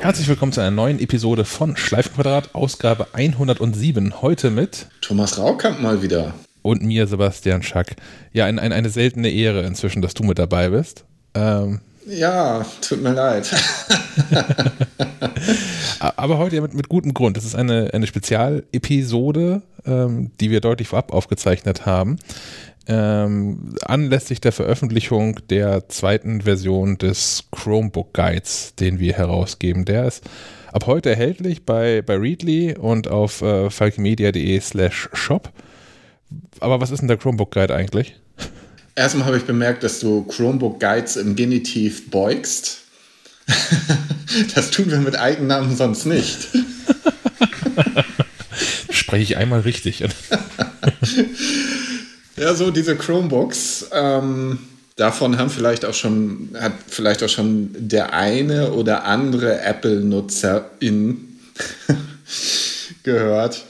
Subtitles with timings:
[0.00, 4.22] Herzlich willkommen zu einer neuen Episode von Schleifenquadrat, Ausgabe 107.
[4.22, 6.32] Heute mit Thomas Raukamp mal wieder.
[6.62, 7.96] Und mir, Sebastian Schack.
[8.32, 11.04] Ja, ein, ein, eine seltene Ehre inzwischen, dass du mit dabei bist.
[11.34, 13.54] Ähm, ja, tut mir leid.
[16.16, 17.36] Aber heute ja mit, mit gutem Grund.
[17.36, 22.16] Das ist eine, eine Spezialepisode, ähm, die wir deutlich vorab aufgezeichnet haben.
[22.92, 29.84] Ähm, anlässlich der Veröffentlichung der zweiten Version des Chromebook Guides, den wir herausgeben.
[29.84, 30.24] Der ist
[30.72, 35.52] ab heute erhältlich bei, bei Readly und auf äh, falkimedia.de slash shop.
[36.58, 38.16] Aber was ist denn der Chromebook Guide eigentlich?
[38.96, 42.78] Erstmal habe ich bemerkt, dass du Chromebook Guides im Genitiv beugst.
[44.56, 46.48] das tun wir mit Eigennamen sonst nicht.
[48.90, 50.02] Spreche ich einmal richtig.
[52.40, 53.86] ja, so diese Chromebooks.
[53.92, 54.58] Ähm,
[54.96, 61.38] davon haben vielleicht auch schon, hat vielleicht auch schon der eine oder andere Apple-Nutzerin
[63.02, 63.62] gehört.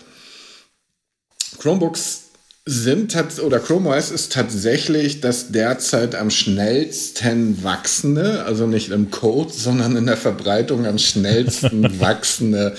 [1.58, 2.30] Chromebooks
[2.64, 9.52] sind oder Chrome OS ist tatsächlich das derzeit am schnellsten wachsende, also nicht im Code,
[9.52, 12.77] sondern in der Verbreitung am schnellsten wachsende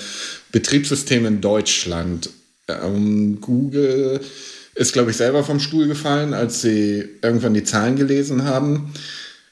[0.52, 2.30] Betriebssystem in Deutschland.
[2.68, 4.20] Ähm, Google
[4.82, 8.92] ist, glaube ich, selber vom Stuhl gefallen, als sie irgendwann die Zahlen gelesen haben.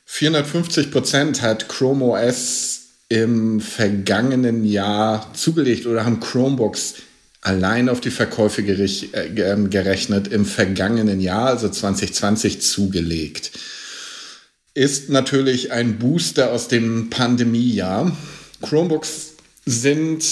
[0.04, 6.94] 450 Prozent hat Chrome OS im vergangenen Jahr zugelegt oder haben Chromebooks
[7.42, 13.52] allein auf die Verkäufe äh, ähm, gerechnet im vergangenen Jahr, also 2020, zugelegt.
[14.74, 18.16] Ist natürlich ein Booster aus dem Pandemiejahr.
[18.62, 19.34] Chromebooks
[19.64, 20.24] sind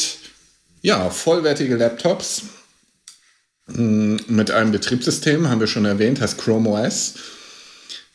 [0.83, 2.43] ja vollwertige Laptops
[3.69, 7.15] mit einem Betriebssystem, haben wir schon erwähnt, heißt Chrome OS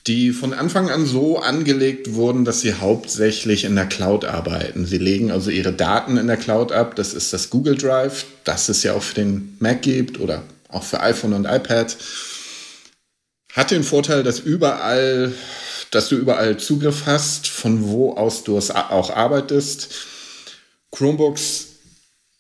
[0.08, 4.86] die von Anfang an so angelegt wurden, dass sie hauptsächlich in der Cloud arbeiten.
[4.86, 6.96] Sie legen also ihre Daten in der Cloud ab.
[6.96, 10.84] Das ist das Google Drive, das es ja auch für den Mac gibt oder auch
[10.84, 11.96] für iPhone und iPad.
[13.53, 15.31] Hat den Vorteil, dass überall,
[15.92, 19.90] dass du überall Zugriff hast, von wo aus du es auch arbeitest.
[20.92, 21.68] Chromebooks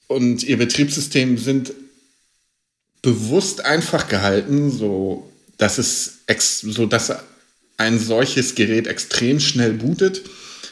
[0.07, 1.71] und ihr Betriebssystem sind
[3.03, 6.21] bewusst einfach gehalten, so dass es
[6.63, 7.13] so dass
[7.77, 10.23] ein solches Gerät extrem schnell bootet.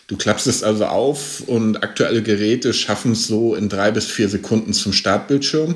[0.08, 4.28] Du klappst es also auf und aktuelle Geräte schaffen es so in drei bis vier
[4.28, 5.76] Sekunden zum Startbildschirm,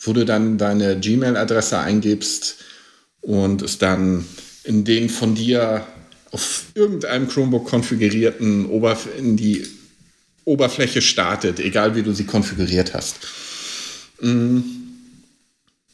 [0.00, 2.56] wo du dann deine Gmail-Adresse eingibst
[3.20, 4.24] und es dann
[4.64, 5.86] in den von dir
[6.30, 9.66] auf irgendeinem Chromebook konfigurierten Oberf in die
[10.44, 13.16] Oberfläche startet, egal wie du sie konfiguriert hast.
[14.20, 14.81] Mm.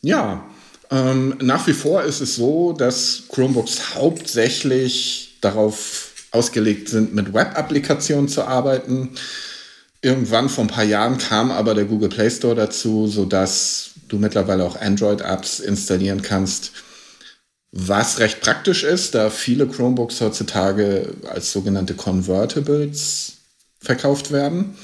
[0.03, 0.45] Ja,
[0.91, 8.29] ähm, nach wie vor ist es so, dass Chromebooks hauptsächlich darauf ausgelegt sind, mit Web-Applikationen
[8.29, 9.11] zu arbeiten.
[10.01, 14.65] Irgendwann vor ein paar Jahren kam aber der Google Play Store dazu, sodass du mittlerweile
[14.65, 16.73] auch Android-Apps installieren kannst,
[17.73, 23.33] was recht praktisch ist, da viele Chromebooks heutzutage als sogenannte Convertibles
[23.81, 24.77] verkauft werden,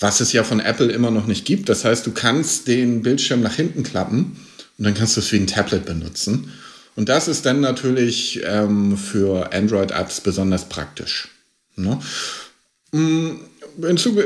[0.00, 1.68] was es ja von Apple immer noch nicht gibt.
[1.68, 4.36] Das heißt, du kannst den Bildschirm nach hinten klappen
[4.78, 6.52] und dann kannst du es wie ein Tablet benutzen.
[6.94, 11.28] Und das ist dann natürlich ähm, für Android-Apps besonders praktisch.
[11.76, 12.00] Ne?
[12.92, 13.36] Mm,
[13.80, 14.18] hinzu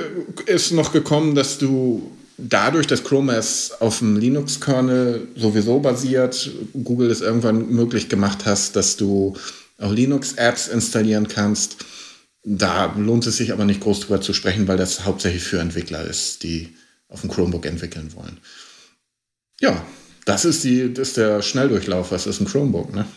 [0.47, 7.11] ist noch gekommen, dass du dadurch, dass Chrome OS auf dem Linux-Kernel sowieso basiert, Google
[7.11, 9.37] es irgendwann möglich gemacht hast, dass du
[9.78, 11.77] auch Linux-Apps installieren kannst.
[12.44, 16.04] Da lohnt es sich aber nicht groß drüber zu sprechen, weil das hauptsächlich für Entwickler
[16.04, 16.75] ist, die
[17.08, 18.38] auf dem Chromebook entwickeln wollen.
[19.60, 19.84] Ja,
[20.25, 23.06] das ist, die, das ist der Schnelldurchlauf, das ist ein Chromebook, ne?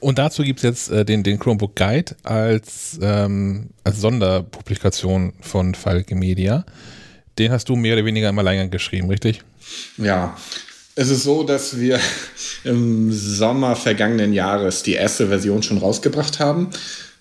[0.00, 5.76] Und dazu gibt es jetzt äh, den, den Chromebook Guide als, ähm, als Sonderpublikation von
[5.76, 6.64] Falke Media.
[7.38, 9.42] Den hast du mehr oder weniger im Alleingang geschrieben, richtig?
[9.96, 10.36] Ja.
[10.94, 11.98] Es ist so, dass wir
[12.64, 16.68] im Sommer vergangenen Jahres die erste Version schon rausgebracht haben.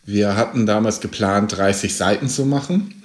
[0.05, 3.01] Wir hatten damals geplant, 30 Seiten zu machen.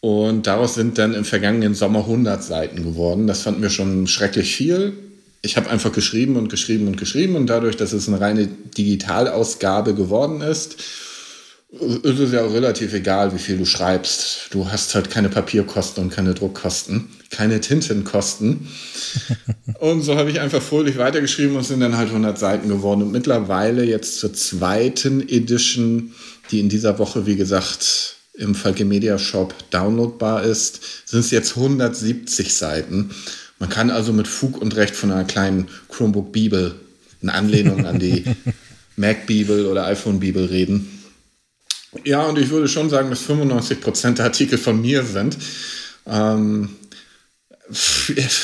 [0.00, 3.26] Und daraus sind dann im vergangenen Sommer 100 Seiten geworden.
[3.26, 4.94] Das fanden wir schon schrecklich viel.
[5.42, 9.94] Ich habe einfach geschrieben und geschrieben und geschrieben und dadurch, dass es eine reine Digitalausgabe
[9.94, 10.82] geworden ist,
[11.72, 14.48] ist es ja auch relativ egal, wie viel du schreibst.
[14.50, 18.66] Du hast halt keine Papierkosten und keine Druckkosten, keine Tintenkosten.
[19.78, 23.02] und so habe ich einfach fröhlich weitergeschrieben und sind dann halt 100 Seiten geworden.
[23.02, 26.12] Und mittlerweile jetzt zur zweiten Edition,
[26.50, 31.56] die in dieser Woche, wie gesagt, im Falke Media Shop downloadbar ist, sind es jetzt
[31.56, 33.10] 170 Seiten.
[33.60, 36.74] Man kann also mit Fug und Recht von einer kleinen Chromebook Bibel
[37.22, 38.24] in Anlehnung an die
[38.96, 40.99] Mac Bibel oder iPhone Bibel reden.
[42.04, 45.36] Ja, und ich würde schon sagen, dass 95 Prozent der Artikel von mir sind.
[46.06, 46.76] Ähm,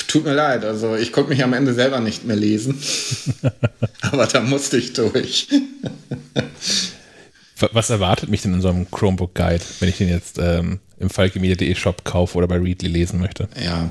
[0.09, 2.81] tut mir leid, also ich konnte mich am Ende selber nicht mehr lesen.
[4.03, 5.49] Aber da musste ich durch.
[7.73, 11.11] Was erwartet mich denn in so einem Chromebook Guide, wenn ich den jetzt ähm, im
[11.11, 13.49] falkemedia.de Shop kaufe oder bei Readly lesen möchte?
[13.63, 13.89] Ja,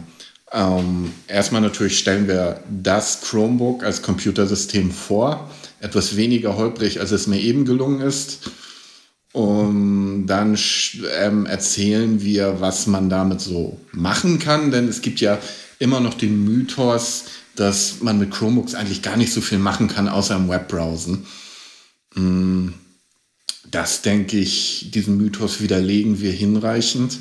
[0.51, 5.49] ähm, erstmal natürlich stellen wir das Chromebook als Computersystem vor.
[5.81, 8.51] Etwas weniger holprig, als es mir eben gelungen ist.
[9.35, 10.57] Und dann
[11.19, 15.39] ähm, erzählen wir, was man damit so machen kann, denn es gibt ja
[15.77, 17.25] immer noch den Mythos,
[17.57, 21.25] dass man mit Chromebooks eigentlich gar nicht so viel machen kann, außer im Webbrowsen.
[22.13, 22.69] Mm,
[23.69, 27.19] das denke ich, diesen Mythos widerlegen wir hinreichend.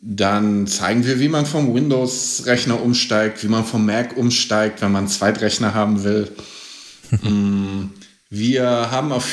[0.00, 5.04] Dann zeigen wir, wie man vom Windows-Rechner umsteigt, wie man vom Mac umsteigt, wenn man
[5.04, 6.30] einen Zweitrechner haben will.
[7.20, 7.90] Mm,
[8.30, 9.26] wir haben auf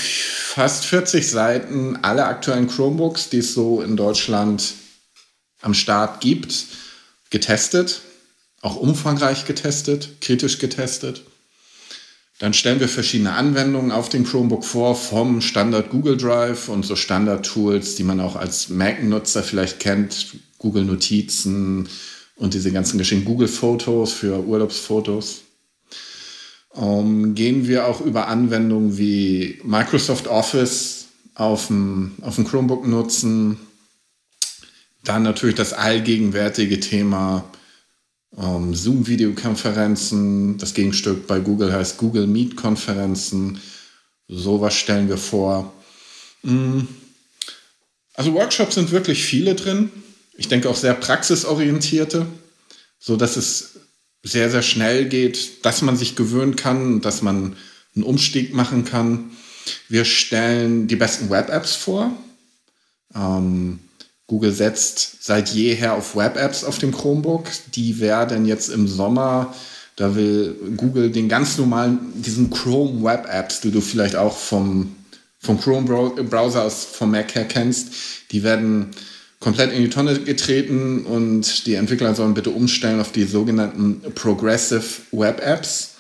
[0.60, 4.74] fast 40 Seiten alle aktuellen Chromebooks, die es so in Deutschland
[5.62, 6.66] am Start gibt,
[7.30, 8.02] getestet.
[8.60, 11.24] Auch umfangreich getestet, kritisch getestet.
[12.40, 16.98] Dann stellen wir verschiedene Anwendungen auf dem Chromebook vor, vom Standard Google Drive und so
[16.98, 21.88] Standard-Tools, die man auch als Mac-Nutzer vielleicht kennt, Google Notizen
[22.36, 25.44] und diese ganzen Geschichten, Google Fotos für Urlaubsfotos
[26.76, 33.60] ähm, gehen wir auch über Anwendungen wie Microsoft Office auf dem, auf dem Chromebook nutzen.
[35.04, 37.50] Dann natürlich das allgegenwärtige Thema
[38.38, 40.58] ähm, Zoom-Videokonferenzen.
[40.58, 43.60] Das Gegenstück bei Google heißt Google Meet-Konferenzen.
[44.28, 45.74] Sowas stellen wir vor.
[46.44, 46.82] Mm.
[48.14, 49.92] Also Workshops sind wirklich viele drin.
[50.36, 52.26] Ich denke auch sehr praxisorientierte,
[53.00, 53.80] so dass es
[54.24, 57.56] sehr, sehr schnell geht, dass man sich gewöhnen kann, dass man
[57.96, 59.32] einen Umstieg machen kann.
[59.88, 62.12] Wir stellen die besten Web-Apps vor.
[63.16, 63.80] Ähm,
[64.28, 67.48] Google setzt seit jeher auf Web-Apps auf dem Chromebook.
[67.74, 69.54] Die werden jetzt im Sommer,
[69.96, 74.96] da will Google den ganz normalen, diesen Chrome Web-Apps, die du vielleicht auch vom,
[75.40, 77.90] vom Chrome-Browser aus vom Mac her kennst,
[78.32, 78.92] die werden
[79.40, 84.84] komplett in die Tonne getreten und die Entwickler sollen bitte umstellen auf die sogenannten Progressive
[85.12, 85.96] Web Apps.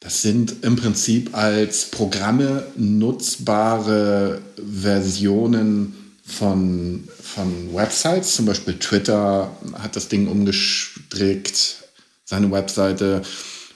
[0.00, 8.36] Das sind im Prinzip als Programme nutzbare Versionen von, von Websites.
[8.36, 11.76] Zum Beispiel Twitter hat das Ding umgestrickt,
[12.24, 13.22] seine Webseite.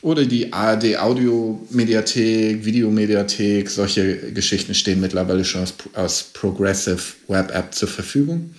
[0.00, 7.52] Oder die ARD Audio Mediathek, Videomediathek, solche Geschichten stehen mittlerweile schon als, als Progressive Web
[7.52, 8.54] App zur Verfügung.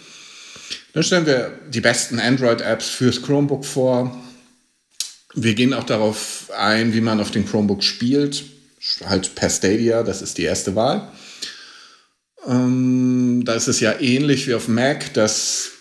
[0.94, 4.16] Dann stellen wir die besten Android-Apps fürs Chromebook vor.
[5.36, 8.44] Wir gehen auch darauf ein, wie man auf dem Chromebook spielt.
[9.06, 11.12] Halt per Stadia, das ist die erste Wahl.
[12.48, 15.72] Ähm, da ist es ja ähnlich wie auf Mac, dass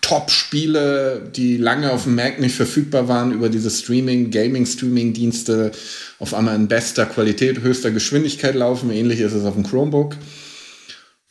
[0.00, 5.72] Top-Spiele, die lange auf dem Mac nicht verfügbar waren, über diese Streaming, Gaming-Streaming-Dienste
[6.18, 8.90] auf einmal in bester Qualität, höchster Geschwindigkeit laufen.
[8.90, 10.16] Ähnlich ist es auf dem Chromebook.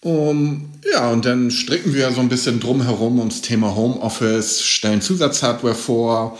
[0.03, 5.75] Um, ja, und dann stricken wir so ein bisschen drumherum ums Thema Homeoffice, stellen Zusatzhardware
[5.75, 6.37] vor,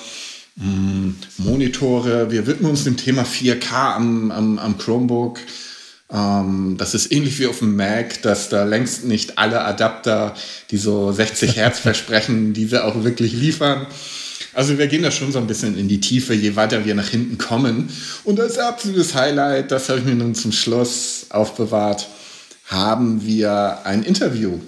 [0.57, 2.29] mh, mm, Monitore.
[2.29, 5.39] Wir widmen uns dem Thema 4K am, am, am Chromebook.
[6.11, 10.35] Ähm, das ist ähnlich wie auf dem Mac, dass da längst nicht alle Adapter,
[10.69, 13.87] die so 60 Hertz versprechen, diese auch wirklich liefern.
[14.53, 17.07] Also wir gehen da schon so ein bisschen in die Tiefe, je weiter wir nach
[17.07, 17.89] hinten kommen.
[18.25, 22.09] Und als absolutes Highlight, das habe ich mir nun zum Schluss aufbewahrt,
[22.65, 24.59] haben wir ein Interview.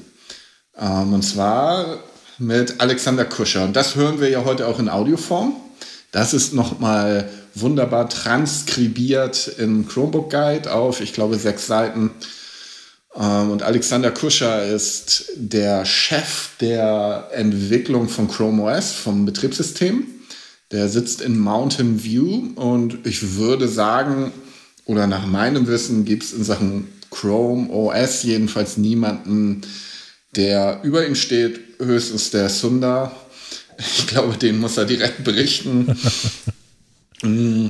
[0.77, 1.99] Ähm, und zwar
[2.37, 3.63] mit Alexander Kuscher.
[3.63, 5.55] Und das hören wir ja heute auch in Audioform.
[6.11, 12.11] Das ist nochmal wunderbar transkribiert im Chromebook Guide auf, ich glaube, sechs Seiten.
[13.15, 20.05] Ähm, und Alexander Kuscher ist der Chef der Entwicklung von Chrome OS, vom Betriebssystem.
[20.71, 24.31] Der sitzt in Mountain View und ich würde sagen,
[24.85, 29.61] oder nach meinem Wissen gibt es in Sachen Chrome OS jedenfalls niemanden,
[30.35, 33.15] der über ihn steht, höchstens der Sundar.
[33.77, 35.97] Ich glaube, den muss er direkt berichten.
[37.21, 37.67] Mm.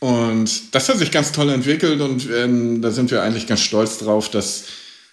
[0.00, 3.96] und das hat sich ganz toll entwickelt und ähm, da sind wir eigentlich ganz stolz
[3.96, 4.64] drauf, dass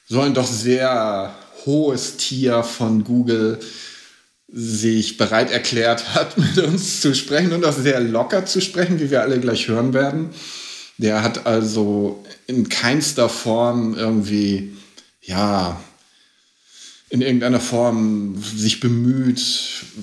[0.06, 1.34] so ein doch sehr
[1.66, 3.58] hohes Tier von Google
[4.50, 9.10] sich bereit erklärt hat, mit uns zu sprechen und auch sehr locker zu sprechen, wie
[9.10, 10.32] wir alle gleich hören werden.
[10.98, 14.75] Der hat also in keinster Form irgendwie,
[15.22, 15.80] ja,
[17.10, 19.39] in irgendeiner Form sich bemüht,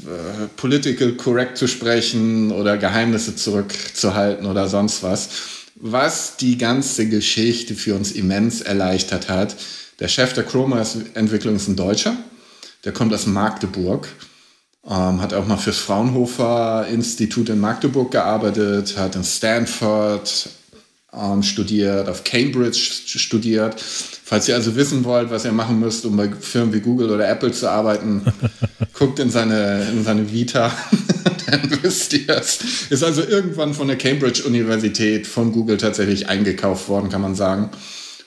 [0.07, 5.29] äh, political correct zu sprechen oder Geheimnisse zurückzuhalten oder sonst was.
[5.75, 9.57] Was die ganze Geschichte für uns immens erleichtert hat,
[10.01, 12.17] Der Chef der Chrome OS-Entwicklung ist ein Deutscher.
[12.85, 14.09] Der kommt aus Magdeburg.
[14.85, 20.49] Ähm, hat auch mal fürs Fraunhofer Institut in Magdeburg gearbeitet, hat in Stanford
[21.21, 23.81] ähm, studiert, auf Cambridge studiert.
[23.81, 27.29] Falls ihr also wissen wollt, was ihr machen müsst, um bei Firmen wie Google oder
[27.29, 28.23] Apple zu arbeiten,
[28.95, 30.73] guckt in seine, in seine Vita,
[31.47, 32.59] dann wisst ihr es.
[32.91, 37.71] Ist also irgendwann von der Cambridge Universität von Google tatsächlich eingekauft worden, kann man sagen.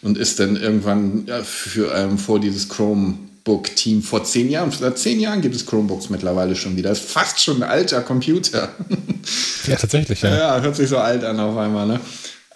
[0.01, 3.15] Und ist dann irgendwann ja, für, ähm, vor dieses Chrome
[3.47, 4.71] Chromebook-Team vor zehn Jahren.
[4.71, 6.89] Seit zehn Jahren gibt es Chromebooks mittlerweile schon wieder.
[6.89, 8.69] Das ist fast schon ein alter Computer.
[9.67, 10.35] Ja, tatsächlich, ja.
[10.35, 11.99] Ja, hört sich so alt an auf einmal, ne?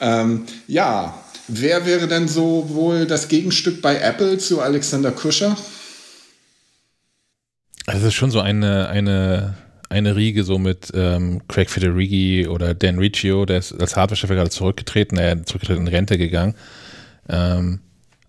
[0.01, 1.13] Ähm, ja,
[1.47, 5.55] wer wäre denn so wohl das Gegenstück bei Apple zu Alexander Kuscher?
[7.85, 9.55] Also es ist schon so eine, eine,
[9.89, 14.49] eine Riege so mit ähm, Craig Federighi oder Dan Riccio, der ist als Hardware-Chef gerade
[14.49, 16.55] zurückgetreten, er ist zurückgetreten in Rente gegangen.
[17.29, 17.79] Ähm,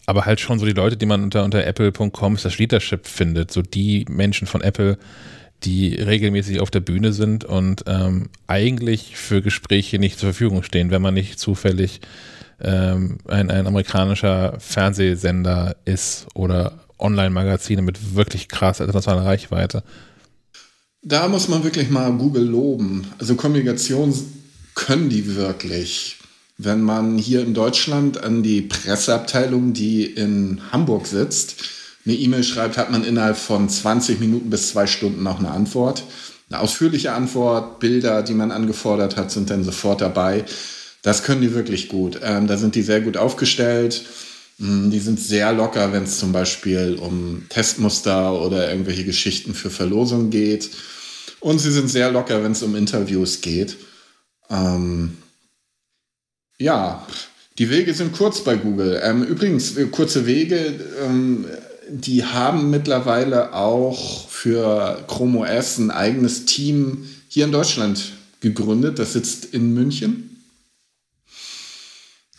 [0.05, 3.63] aber halt schon so die Leute, die man unter, unter apple.com das Leadership findet, so
[3.63, 4.99] die Menschen von Apple,
[5.65, 10.91] die regelmäßig auf der Bühne sind und ähm, eigentlich für Gespräche nicht zur Verfügung stehen,
[10.91, 12.01] wenn man nicht zufällig
[12.61, 19.83] ähm, ein, ein amerikanischer Fernsehsender ist oder Online-Magazine mit wirklich krass internationaler Reichweite.
[21.03, 23.07] Da muss man wirklich mal Google loben.
[23.19, 24.15] Also Kommunikation
[24.75, 26.19] können die wirklich.
[26.59, 31.65] Wenn man hier in Deutschland an die Presseabteilung, die in Hamburg sitzt,
[32.05, 36.05] eine E-Mail schreibt, hat man innerhalb von 20 Minuten bis zwei Stunden noch eine Antwort.
[36.51, 40.45] Eine ausführliche Antwort, Bilder, die man angefordert hat, sind dann sofort dabei.
[41.03, 42.21] Das können die wirklich gut.
[42.23, 44.05] Ähm, da sind die sehr gut aufgestellt.
[44.59, 49.71] Mm, die sind sehr locker, wenn es zum Beispiel um Testmuster oder irgendwelche Geschichten für
[49.71, 50.71] Verlosungen geht.
[51.41, 53.77] Und sie sind sehr locker, wenn es um Interviews geht.
[54.51, 55.17] Ähm,
[56.59, 57.07] ja,
[57.59, 59.01] die Wege sind kurz bei Google.
[59.03, 61.47] Ähm, übrigens, äh, kurze Wege, ähm,
[61.93, 68.99] die haben mittlerweile auch für Chrome OS ein eigenes Team hier in Deutschland gegründet.
[68.99, 70.43] Das sitzt in München.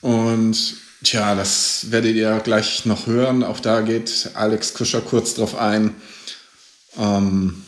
[0.02, 3.44] Und tja, das werdet ihr gleich noch hören.
[3.44, 5.96] Auch da geht Alex Kuscher kurz drauf ein.
[6.98, 7.64] Ähm,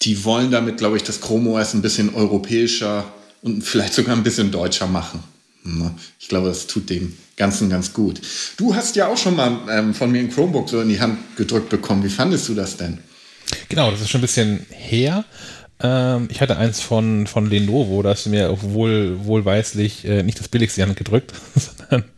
[0.00, 3.12] die wollen damit, glaube ich, das Chrome OS ein bisschen europäischer
[3.42, 5.22] und vielleicht sogar ein bisschen deutscher machen.
[5.64, 5.94] Ne?
[6.18, 8.20] Ich glaube, das tut dem Ganzen ganz gut.
[8.56, 11.18] Du hast ja auch schon mal ähm, von mir ein Chromebook so in die Hand
[11.36, 12.04] gedrückt bekommen.
[12.04, 12.98] Wie fandest du das denn?
[13.68, 15.24] Genau, das ist schon ein bisschen her.
[15.80, 20.38] Ähm, ich hatte eins von, von Lenovo, da hast du mir wohl, wohlweislich äh, nicht
[20.38, 22.08] das billigste in die Hand gedrückt, sondern,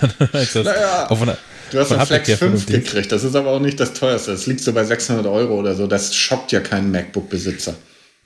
[0.00, 1.38] sondern das naja, auf einer,
[1.70, 4.32] Du hast ein Flex 5 gekriegt, das ist aber auch nicht das teuerste.
[4.32, 5.86] Das liegt so bei 600 Euro oder so.
[5.86, 7.76] Das schockt ja keinen MacBook-Besitzer.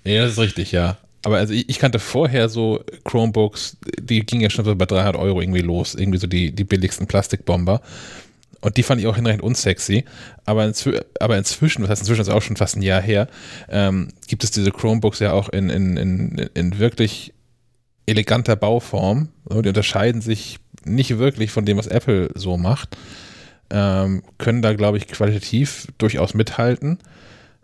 [0.05, 4.43] Ja, das ist richtig, ja aber also ich, ich, kannte vorher so Chromebooks, die gingen
[4.43, 7.83] ja schon so bei 300 Euro irgendwie los, irgendwie so die, die billigsten Plastikbomber.
[8.61, 10.05] Und die fand ich auch hinreichend unsexy.
[10.45, 13.29] Aber, inzw aber inzwischen, was heißt inzwischen, ist auch schon fast ein Jahr her,
[13.69, 17.33] ähm, gibt es diese Chromebooks ja auch in, in, in, in wirklich
[18.07, 19.29] eleganter Bauform.
[19.51, 22.97] Die unterscheiden sich nicht wirklich von dem, was Apple so macht.
[23.71, 26.99] Ähm, können da, glaube ich, qualitativ durchaus mithalten.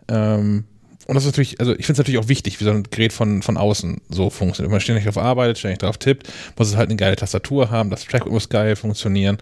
[0.07, 0.65] Ähm,
[1.05, 3.13] und das ist natürlich, also ich finde es natürlich auch wichtig, wie so ein Gerät
[3.13, 4.69] von, von außen so funktioniert.
[4.69, 6.27] Wenn man ständig darauf arbeitet, ständig darauf tippt,
[6.57, 9.37] muss es halt eine geile Tastatur haben, das Track muss geil funktionieren.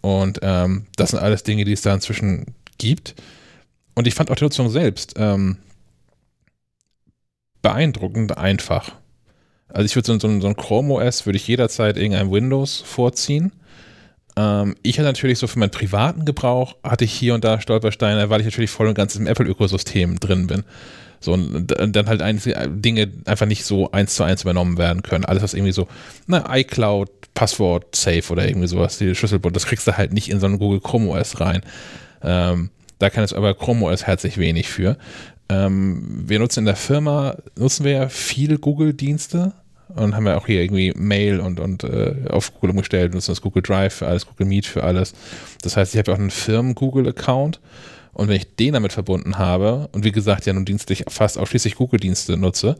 [0.00, 3.14] Und ähm, das sind alles Dinge, die es da inzwischen gibt.
[3.94, 5.58] Und ich fand auch die Nutzung selbst ähm,
[7.62, 8.92] beeindruckend einfach.
[9.68, 13.52] Also ich würde so, so, so ein Chrome OS würde ich jederzeit irgendein Windows vorziehen.
[14.36, 18.30] Ähm, ich hatte natürlich so für meinen privaten Gebrauch, hatte ich hier und da Stolpersteine,
[18.30, 20.64] weil ich natürlich voll und ganz im Apple-Ökosystem drin bin.
[21.20, 25.24] So, und dann halt einige Dinge einfach nicht so eins zu eins übernommen werden können.
[25.24, 25.88] Alles, was irgendwie so,
[26.26, 30.40] na, iCloud, Passwort, Safe oder irgendwie sowas, die Schlüsselbund, das kriegst du halt nicht in
[30.40, 31.62] so einen Google Chrome OS rein.
[32.22, 34.96] Ähm, da kann es aber Chrome OS herzlich wenig für.
[35.48, 39.52] Ähm, wir nutzen in der Firma, nutzen wir ja viele Google-Dienste,
[39.94, 43.40] und haben ja auch hier irgendwie Mail und, und äh, auf Google umgestellt, nutzen das
[43.40, 45.14] Google Drive für alles, Google Meet für alles.
[45.62, 47.60] Das heißt, ich habe ja auch einen Firmen-Google-Account
[48.12, 51.76] und wenn ich den damit verbunden habe und wie gesagt ja nun dienstlich fast ausschließlich
[51.76, 52.76] Google-Dienste nutze,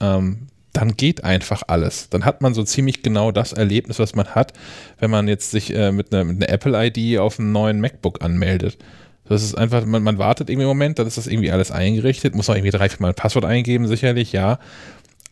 [0.00, 2.08] ähm, dann geht einfach alles.
[2.08, 4.54] Dann hat man so ziemlich genau das Erlebnis, was man hat,
[4.98, 8.78] wenn man jetzt sich äh, mit einer eine Apple-ID auf einem neuen MacBook anmeldet.
[9.28, 12.34] Das ist einfach, man, man wartet irgendwie einen Moment, dann ist das irgendwie alles eingerichtet,
[12.34, 14.58] muss auch irgendwie drei, vier Mal ein Passwort eingeben, sicherlich, ja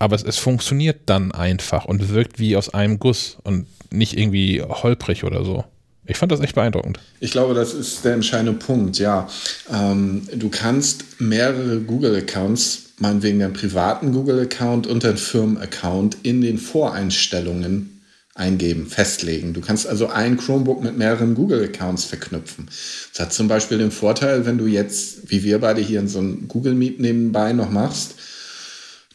[0.00, 4.62] aber es, es funktioniert dann einfach und wirkt wie aus einem Guss und nicht irgendwie
[4.62, 5.64] holprig oder so.
[6.07, 6.99] Ich fand das echt beeindruckend.
[7.21, 9.28] Ich glaube, das ist der entscheidende Punkt, ja.
[9.73, 18.00] Ähm, du kannst mehrere Google-Accounts, meinetwegen deinen privaten Google-Account und deinen Firmen-Account in den Voreinstellungen
[18.35, 19.52] eingeben, festlegen.
[19.52, 22.66] Du kannst also ein Chromebook mit mehreren Google-Accounts verknüpfen.
[23.12, 26.21] Das hat zum Beispiel den Vorteil, wenn du jetzt, wie wir beide hier in so
[26.21, 28.14] einem Google Meet nebenbei noch machst,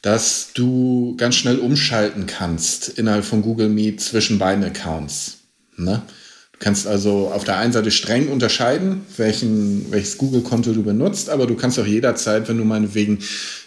[0.05, 5.37] dass du ganz schnell umschalten kannst innerhalb von Google Meet zwischen beiden Accounts.
[5.77, 6.03] Ne?
[6.51, 11.47] Du kannst also auf der einen Seite streng unterscheiden, welchen, welches Google-Konto du benutzt, aber
[11.47, 13.17] du kannst auch jederzeit, wenn du meinetwegen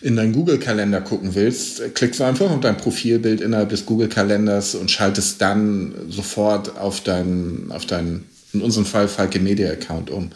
[0.01, 4.93] in deinen Google-Kalender gucken willst, klickst du einfach auf dein Profilbild innerhalb des Google-Kalenders und
[4.93, 10.31] schaltest dann sofort auf deinen, auf deinen, in unserem Fall Falke Media-Account um.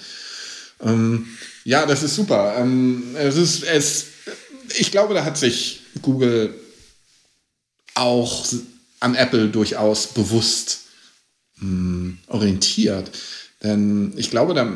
[0.85, 1.28] Ähm,
[1.62, 2.56] ja, das ist super.
[2.59, 4.06] Ähm, es ist, es,
[4.76, 6.54] ich glaube, da hat sich Google
[7.94, 8.46] auch
[9.00, 10.80] an Apple durchaus bewusst
[11.56, 13.11] mh, hm, orientiert.
[13.62, 14.68] Denn ich glaube, da,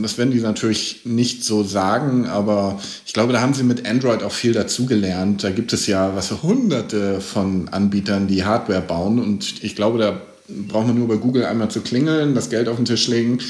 [0.00, 4.22] das werden die natürlich nicht so sagen, aber ich glaube, da haben sie mit Android
[4.22, 5.42] auch viel dazugelernt.
[5.42, 9.18] Da gibt es ja was für hunderte von Anbietern, die Hardware bauen.
[9.18, 12.76] Und ich glaube, da braucht man nur bei Google einmal zu klingeln, das Geld auf
[12.76, 13.40] den Tisch legen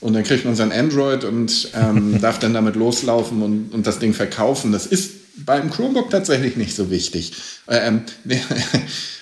[0.00, 3.98] und dann kriegt man sein Android und ähm, darf dann damit loslaufen und, und das
[3.98, 4.72] Ding verkaufen.
[4.72, 7.32] Das ist beim Chromebook tatsächlich nicht so wichtig.
[7.66, 8.02] Äh, ähm,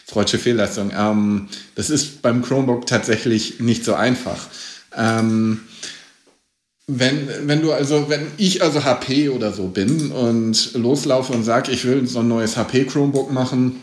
[0.06, 0.92] freudsche Fehlleistung.
[0.96, 4.48] Ähm, das ist beim Chromebook tatsächlich nicht so einfach.
[4.96, 5.60] Ähm,
[6.86, 11.72] wenn, wenn du also, wenn ich also HP oder so bin und loslaufe und sage,
[11.72, 13.80] ich will so ein neues HP Chromebook machen,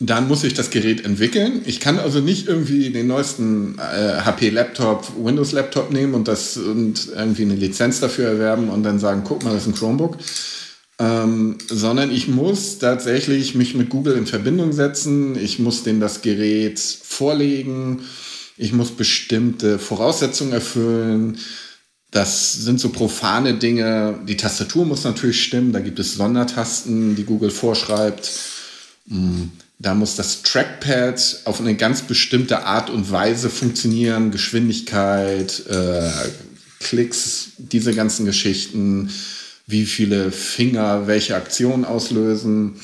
[0.00, 1.62] dann muss ich das Gerät entwickeln.
[1.64, 6.56] Ich kann also nicht irgendwie den neuesten äh, HP Laptop, Windows Laptop nehmen und das
[6.56, 10.16] und irgendwie eine Lizenz dafür erwerben und dann sagen, guck mal, das ist ein Chromebook
[11.02, 15.36] ähm, sondern ich muss tatsächlich mich mit Google in Verbindung setzen.
[15.36, 18.02] Ich muss denen das Gerät vorlegen.
[18.56, 21.38] Ich muss bestimmte Voraussetzungen erfüllen.
[22.12, 24.20] Das sind so profane Dinge.
[24.28, 25.72] Die Tastatur muss natürlich stimmen.
[25.72, 28.30] Da gibt es Sondertasten, die Google vorschreibt.
[29.06, 29.44] Mm,
[29.80, 34.30] da muss das Trackpad auf eine ganz bestimmte Art und Weise funktionieren.
[34.30, 36.10] Geschwindigkeit, äh,
[36.78, 39.10] Klicks, diese ganzen Geschichten
[39.72, 42.76] wie viele Finger welche Aktion auslösen.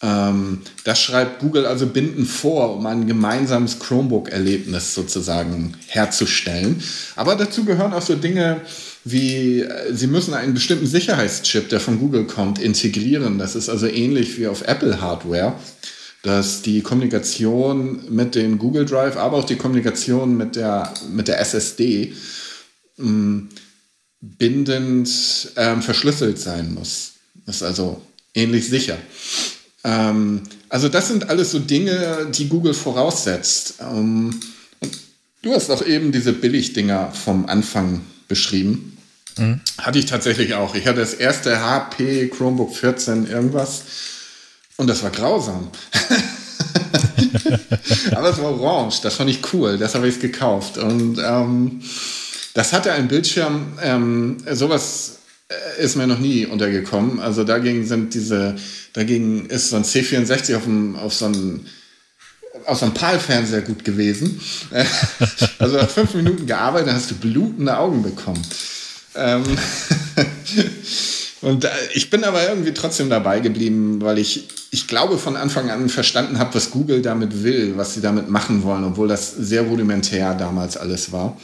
[0.00, 6.80] Ähm, das schreibt Google also Binden vor, um ein gemeinsames Chromebook-Erlebnis sozusagen herzustellen.
[7.16, 8.60] Aber dazu gehören auch so Dinge
[9.04, 13.38] wie, äh, sie müssen einen bestimmten Sicherheitschip, der von Google kommt, integrieren.
[13.38, 15.54] Das ist also ähnlich wie auf Apple-Hardware
[16.22, 21.40] dass die Kommunikation mit dem Google Drive, aber auch die Kommunikation mit der, mit der
[21.40, 22.12] SSD
[22.96, 23.48] mh, mm,
[24.20, 25.08] bindend
[25.56, 27.12] ähm, verschlüsselt sein muss.
[27.46, 28.02] Das ist also
[28.34, 28.98] ähnlich sicher.
[29.84, 33.74] Ähm, also das sind alles so Dinge, die Google voraussetzt.
[33.80, 34.38] Ähm,
[35.42, 38.98] du hast auch eben diese Billigdinger vom Anfang beschrieben.
[39.36, 39.60] Mhm.
[39.78, 40.74] Hatte ich tatsächlich auch.
[40.74, 43.82] Ich hatte das erste HP Chromebook 14 irgendwas
[44.76, 45.70] und das war grausam.
[48.12, 50.78] Aber es war orange, das fand ich cool, das habe ich gekauft.
[50.78, 51.82] Und ähm,
[52.54, 57.20] das hatte einen Bildschirm, ähm, sowas äh, ist mir noch nie untergekommen.
[57.20, 58.56] Also dagegen sind diese,
[58.92, 61.66] dagegen ist so ein C64 auf, dem, auf so einem
[62.66, 64.40] aus einem PAL-Fernseher gut gewesen.
[65.58, 68.42] also nach fünf Minuten gearbeitet, hast du blutende Augen bekommen.
[69.14, 69.42] Ähm
[71.40, 75.70] und äh, ich bin aber irgendwie trotzdem dabei geblieben, weil ich, ich glaube, von Anfang
[75.70, 79.62] an verstanden habe, was Google damit will, was sie damit machen wollen, obwohl das sehr
[79.62, 81.38] rudimentär damals alles war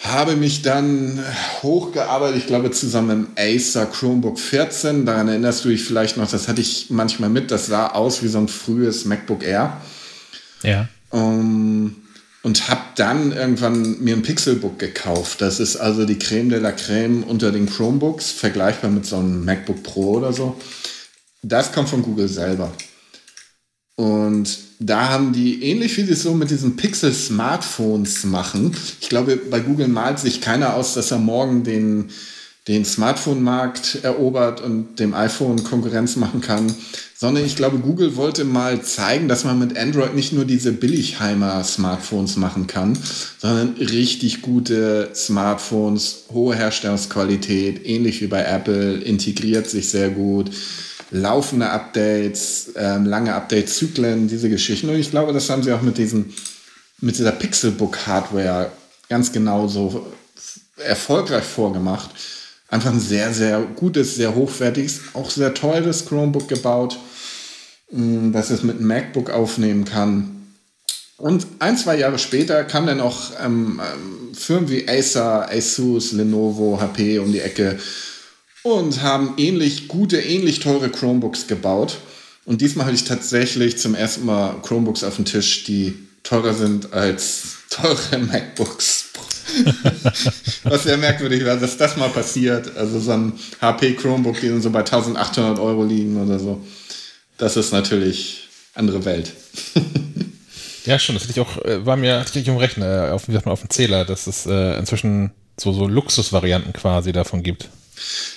[0.00, 1.22] habe mich dann
[1.62, 5.04] hochgearbeitet, ich glaube zusammen im Acer Chromebook 14.
[5.04, 8.28] Daran erinnerst du dich vielleicht noch, das hatte ich manchmal mit, das sah aus wie
[8.28, 9.80] so ein frühes MacBook Air.
[10.62, 10.88] Ja.
[11.10, 11.96] Um, ähm,
[12.42, 15.40] und habe dann irgendwann mir ein Pixelbook gekauft.
[15.40, 19.44] Das ist also die Creme de la Creme unter den Chromebooks, vergleichbar mit so einem
[19.44, 20.58] MacBook Pro oder so.
[21.42, 22.72] Das kommt von Google selber.
[23.96, 29.36] Und da haben die, ähnlich wie sie es so mit diesen Pixel-Smartphones machen, ich glaube,
[29.36, 32.10] bei Google malt sich keiner aus, dass er morgen den,
[32.68, 36.72] den Smartphone-Markt erobert und dem iPhone Konkurrenz machen kann,
[37.16, 42.36] sondern ich glaube, Google wollte mal zeigen, dass man mit Android nicht nur diese Billigheimer-Smartphones
[42.36, 42.96] machen kann,
[43.38, 50.52] sondern richtig gute Smartphones, hohe Herstellungsqualität, ähnlich wie bei Apple, integriert sich sehr gut
[51.10, 54.88] laufende Updates, ähm, lange Update-Zyklen, diese Geschichten.
[54.88, 56.34] Und ich glaube, das haben sie auch mit, diesen,
[57.00, 58.70] mit dieser Pixelbook-Hardware
[59.08, 60.06] ganz genauso
[60.76, 62.10] erfolgreich vorgemacht.
[62.68, 66.98] Einfach ein sehr, sehr gutes, sehr hochwertiges, auch sehr teures Chromebook gebaut,
[67.90, 70.34] mm, das es mit einem MacBook aufnehmen kann.
[71.16, 76.78] Und ein, zwei Jahre später kamen dann auch ähm, ähm, Firmen wie Acer, Asus, Lenovo,
[76.80, 77.78] HP um die Ecke
[78.62, 81.98] und haben ähnlich gute, ähnlich teure Chromebooks gebaut.
[82.44, 86.92] Und diesmal hatte ich tatsächlich zum ersten Mal Chromebooks auf dem Tisch, die teurer sind
[86.92, 89.06] als teure MacBooks.
[90.64, 92.76] Was sehr merkwürdig war, dass das mal passiert.
[92.76, 96.62] Also so ein HP Chromebook, die so bei 1800 Euro liegen oder so.
[97.38, 99.32] Das ist natürlich andere Welt.
[100.84, 101.14] ja, schon.
[101.14, 103.70] Das hatte ich auch, äh, war mir richtig um Rechner, auf, sagt man, auf dem
[103.70, 107.68] Zähler, dass es äh, inzwischen so, so Luxusvarianten quasi davon gibt.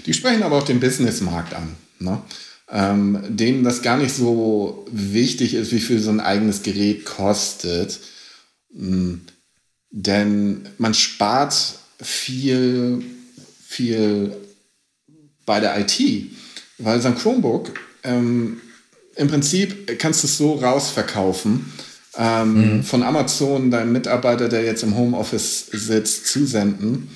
[0.05, 1.75] Die sprechen aber auch den Businessmarkt an.
[1.99, 2.21] Ne?
[2.69, 7.99] Ähm, denen das gar nicht so wichtig ist, wie viel so ein eigenes Gerät kostet.
[8.73, 9.21] Mhm.
[9.89, 11.53] Denn man spart
[12.01, 13.03] viel,
[13.67, 14.35] viel
[15.45, 15.99] bei der IT,
[16.77, 18.61] weil so ein Chromebook ähm,
[19.15, 21.71] im Prinzip kannst du es so rausverkaufen.
[22.17, 22.83] Ähm, mhm.
[22.83, 27.09] Von Amazon deinem Mitarbeiter, der jetzt im Homeoffice sitzt, zusenden.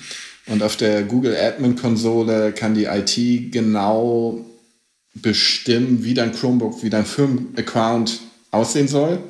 [0.46, 4.44] Und auf der Google Admin Konsole kann die IT genau
[5.14, 9.20] bestimmen, wie dein Chromebook, wie dein Firmenaccount aussehen soll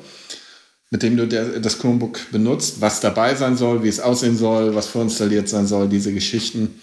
[0.89, 4.73] mit dem du der, das Chromebook benutzt, was dabei sein soll, wie es aussehen soll,
[4.75, 6.79] was vorinstalliert sein soll, diese Geschichten.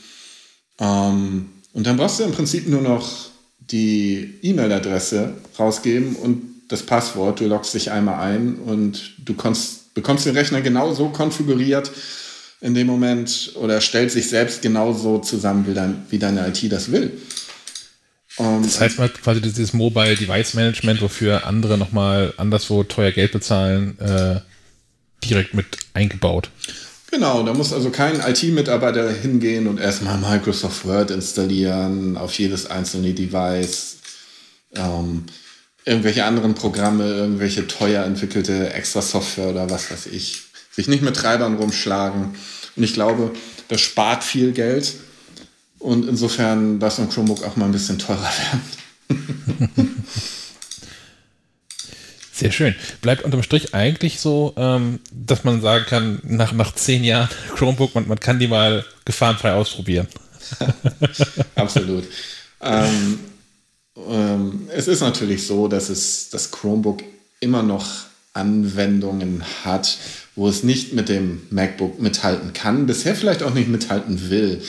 [0.78, 3.10] Ähm, und dann brauchst du im Prinzip nur noch
[3.58, 7.40] die E-Mail-Adresse rausgeben und das Passwort.
[7.40, 11.90] Du loggst dich einmal ein und du kommst, bekommst den Rechner genauso konfiguriert
[12.64, 16.90] in dem Moment oder stellt sich selbst genauso zusammen, wie, dein, wie deine IT das
[16.90, 17.12] will.
[18.38, 23.32] Um, das heißt mal quasi dieses Mobile Device Management, wofür andere nochmal anderswo teuer Geld
[23.32, 24.40] bezahlen, äh,
[25.22, 26.48] direkt mit eingebaut.
[27.10, 33.12] Genau, da muss also kein IT-Mitarbeiter hingehen und erstmal Microsoft Word installieren auf jedes einzelne
[33.12, 33.98] Device.
[34.74, 35.24] Ähm,
[35.84, 40.44] irgendwelche anderen Programme, irgendwelche teuer entwickelte extra Software oder was weiß ich.
[40.72, 42.34] Sich nicht mit Treibern rumschlagen.
[42.76, 43.32] Und ich glaube,
[43.68, 44.94] das spart viel Geld
[45.78, 48.30] und insofern darf so ein Chromebook auch mal ein bisschen teurer
[49.08, 50.04] werden.
[52.32, 52.74] Sehr schön.
[53.00, 57.94] Bleibt unterm Strich eigentlich so, ähm, dass man sagen kann, nach, nach zehn Jahren Chromebook,
[57.94, 60.08] man, man kann die mal gefahrenfrei ausprobieren.
[61.54, 62.04] Absolut.
[62.60, 63.20] Ähm,
[63.96, 67.04] ähm, es ist natürlich so, dass es das Chromebook
[67.38, 67.86] immer noch
[68.32, 69.96] Anwendungen hat,
[70.36, 74.62] wo es nicht mit dem MacBook mithalten kann, bisher vielleicht auch nicht mithalten will.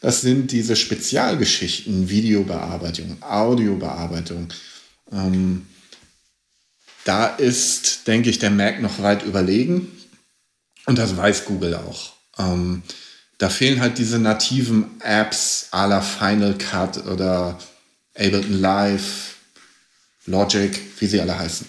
[0.00, 4.48] Das sind diese Spezialgeschichten, Videobearbeitung, Audiobearbeitung.
[5.10, 5.66] Ähm,
[7.04, 9.90] da ist, denke ich, der Mac noch weit überlegen.
[10.86, 12.12] Und das weiß Google auch.
[12.38, 12.82] Ähm,
[13.38, 17.58] da fehlen halt diese nativen Apps à la Final Cut oder
[18.14, 19.36] Ableton Live,
[20.26, 21.66] Logic, wie sie alle heißen.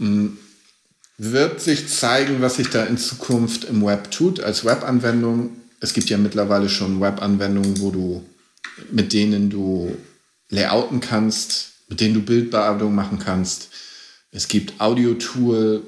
[0.00, 0.38] Ähm,
[1.18, 5.50] wird sich zeigen, was sich da in Zukunft im Web tut als Webanwendung
[5.80, 8.24] es gibt ja mittlerweile schon Web-Anwendungen, wo du
[8.90, 9.96] mit denen du
[10.50, 13.68] layouten kannst, mit denen du Bildbearbeitung machen kannst.
[14.30, 15.82] Es gibt Audio-Tool,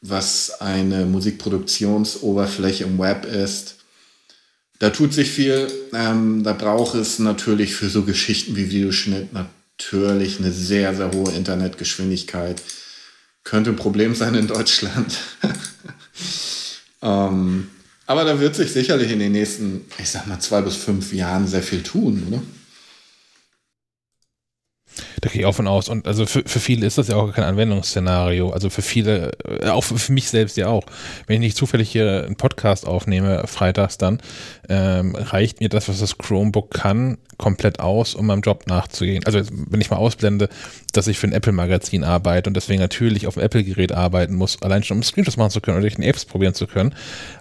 [0.00, 3.76] was eine Musikproduktionsoberfläche im Web ist.
[4.78, 5.70] Da tut sich viel.
[5.92, 11.32] Ähm, da braucht es natürlich für so Geschichten wie Videoschnitt natürlich eine sehr, sehr hohe
[11.32, 12.60] Internetgeschwindigkeit.
[13.44, 15.18] Könnte ein Problem sein in Deutschland.
[17.02, 17.68] ähm,
[18.06, 21.46] aber da wird sich sicherlich in den nächsten, ich sag mal, zwei bis fünf Jahren
[21.46, 22.42] sehr viel tun, oder?
[25.20, 25.88] Da gehe ich auch von aus.
[25.88, 28.50] Und also für, für viele ist das ja auch kein Anwendungsszenario.
[28.50, 30.84] Also für viele, äh, auch für mich selbst ja auch.
[31.26, 34.20] Wenn ich nicht zufällig hier einen Podcast aufnehme, freitags dann,
[34.68, 39.24] ähm, reicht mir das, was das Chromebook kann, komplett aus, um meinem Job nachzugehen.
[39.24, 40.48] Also wenn ich mal ausblende,
[40.92, 44.82] dass ich für ein Apple-Magazin arbeite und deswegen natürlich auf dem Apple-Gerät arbeiten muss, allein
[44.82, 46.94] schon um Screenshots machen zu können oder in Apps probieren zu können.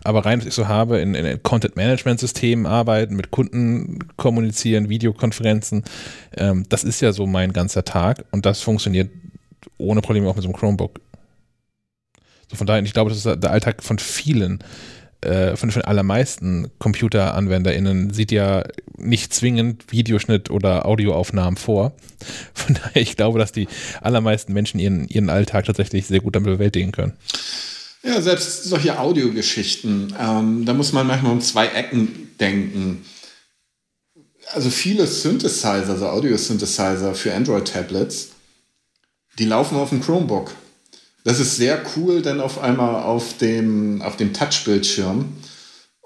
[0.03, 5.83] Aber rein, was ich so habe, in, in Content-Management-Systemen arbeiten, mit Kunden kommunizieren, Videokonferenzen,
[6.37, 9.09] ähm, das ist ja so mein ganzer Tag und das funktioniert
[9.77, 10.99] ohne Probleme auch mit so einem Chromebook.
[12.49, 14.59] So von daher, ich glaube, das ist der Alltag von vielen
[15.23, 18.63] äh, von den allermeisten ComputeranwenderInnen sieht ja
[18.97, 21.93] nicht zwingend Videoschnitt oder Audioaufnahmen vor.
[22.53, 23.67] Von daher, ich glaube, dass die
[24.01, 27.13] allermeisten Menschen ihren, ihren Alltag tatsächlich sehr gut damit bewältigen können.
[28.03, 33.05] Ja, selbst solche Audiogeschichten, ähm, da muss man manchmal um zwei Ecken denken.
[34.51, 38.31] Also viele Synthesizer, also Audio-Synthesizer für Android-Tablets,
[39.39, 40.51] die laufen auf dem Chromebook.
[41.23, 45.25] Das ist sehr cool, denn auf einmal auf dem, auf dem Touchbildschirm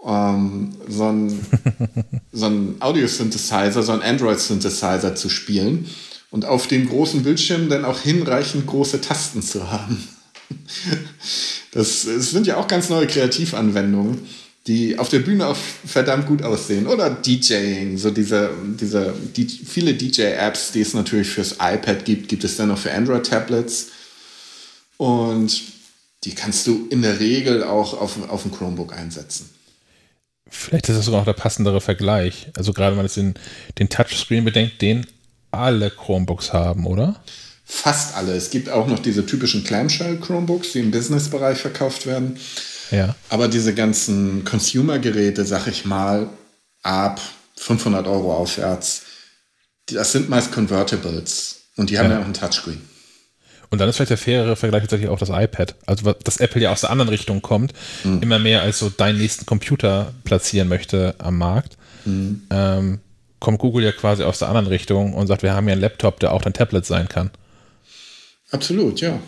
[0.06, 1.40] ähm, so ein,
[2.32, 5.88] so ein Audio-Synthesizer, so ein Android-Synthesizer zu spielen
[6.30, 10.08] und auf dem großen Bildschirm dann auch hinreichend große Tasten zu haben.
[11.74, 14.20] Das, das sind ja auch ganz neue Kreativanwendungen,
[14.66, 16.88] die auf der Bühne auch verdammt gut aussehen.
[16.88, 18.50] Oder DJing, so diese,
[18.80, 22.92] diese die, viele DJ-Apps, die es natürlich fürs iPad gibt, gibt es dann auch für
[22.92, 23.90] Android-Tablets.
[24.98, 25.62] Und
[26.24, 29.50] die kannst du in der Regel auch auf, auf dem Chromebook einsetzen.
[30.50, 32.48] Vielleicht ist das sogar auch der passendere Vergleich.
[32.56, 33.36] Also gerade wenn man jetzt den,
[33.80, 35.06] den Touchscreen bedenkt, den
[35.52, 37.22] alle Chromebooks haben, oder?
[37.66, 38.34] Fast alle.
[38.34, 42.38] Es gibt auch noch diese typischen Clamshell-Chromebooks, die im Business-Bereich verkauft werden.
[42.92, 43.16] Ja.
[43.30, 46.30] Aber diese ganzen Consumer-Geräte, sag ich mal,
[46.84, 47.20] ab
[47.58, 49.04] 500 Euro aufwärts,
[49.88, 51.56] das sind meist Convertibles.
[51.76, 52.82] Und die haben ja, ja auch einen Touchscreen.
[53.70, 55.76] Und dann ist vielleicht der fairere Vergleich tatsächlich auch das iPad.
[55.86, 58.22] Also, dass Apple ja aus der anderen Richtung kommt, mhm.
[58.22, 61.78] immer mehr als so deinen nächsten Computer platzieren möchte am Markt.
[62.06, 62.44] Mhm.
[62.50, 63.00] Ähm,
[63.40, 66.20] kommt Google ja quasi aus der anderen Richtung und sagt, wir haben ja einen Laptop,
[66.20, 67.30] der auch dein Tablet sein kann.
[68.52, 69.20] Absolut, ja.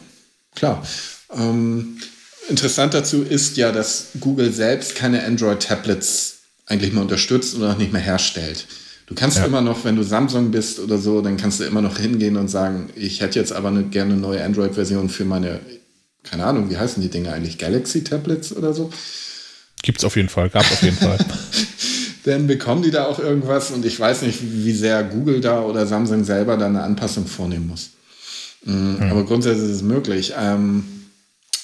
[0.56, 0.86] Klar.
[1.36, 1.98] Ähm,
[2.48, 7.92] interessant dazu ist ja, dass Google selbst keine Android-Tablets eigentlich mehr unterstützt oder auch nicht
[7.92, 8.66] mehr herstellt.
[9.10, 9.46] Du kannst ja.
[9.46, 12.48] immer noch, wenn du Samsung bist oder so, dann kannst du immer noch hingehen und
[12.48, 15.60] sagen, ich hätte jetzt aber eine, gerne eine neue Android-Version für meine,
[16.22, 17.58] keine Ahnung, wie heißen die Dinge eigentlich?
[17.58, 18.92] Galaxy-Tablets oder so?
[19.82, 21.18] Gibt's auf jeden Fall, gab auf jeden Fall.
[22.26, 25.88] dann bekommen die da auch irgendwas und ich weiß nicht, wie sehr Google da oder
[25.88, 27.90] Samsung selber da eine Anpassung vornehmen muss.
[28.64, 29.12] Mhm, mhm.
[29.12, 30.34] Aber grundsätzlich ist es möglich.
[30.38, 30.84] Ähm,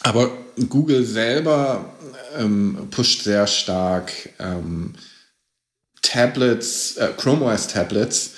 [0.01, 0.31] aber
[0.67, 1.93] Google selber
[2.39, 4.95] ähm, pusht sehr stark ähm,
[6.05, 8.31] Tablets, äh, Chrome OS Tablets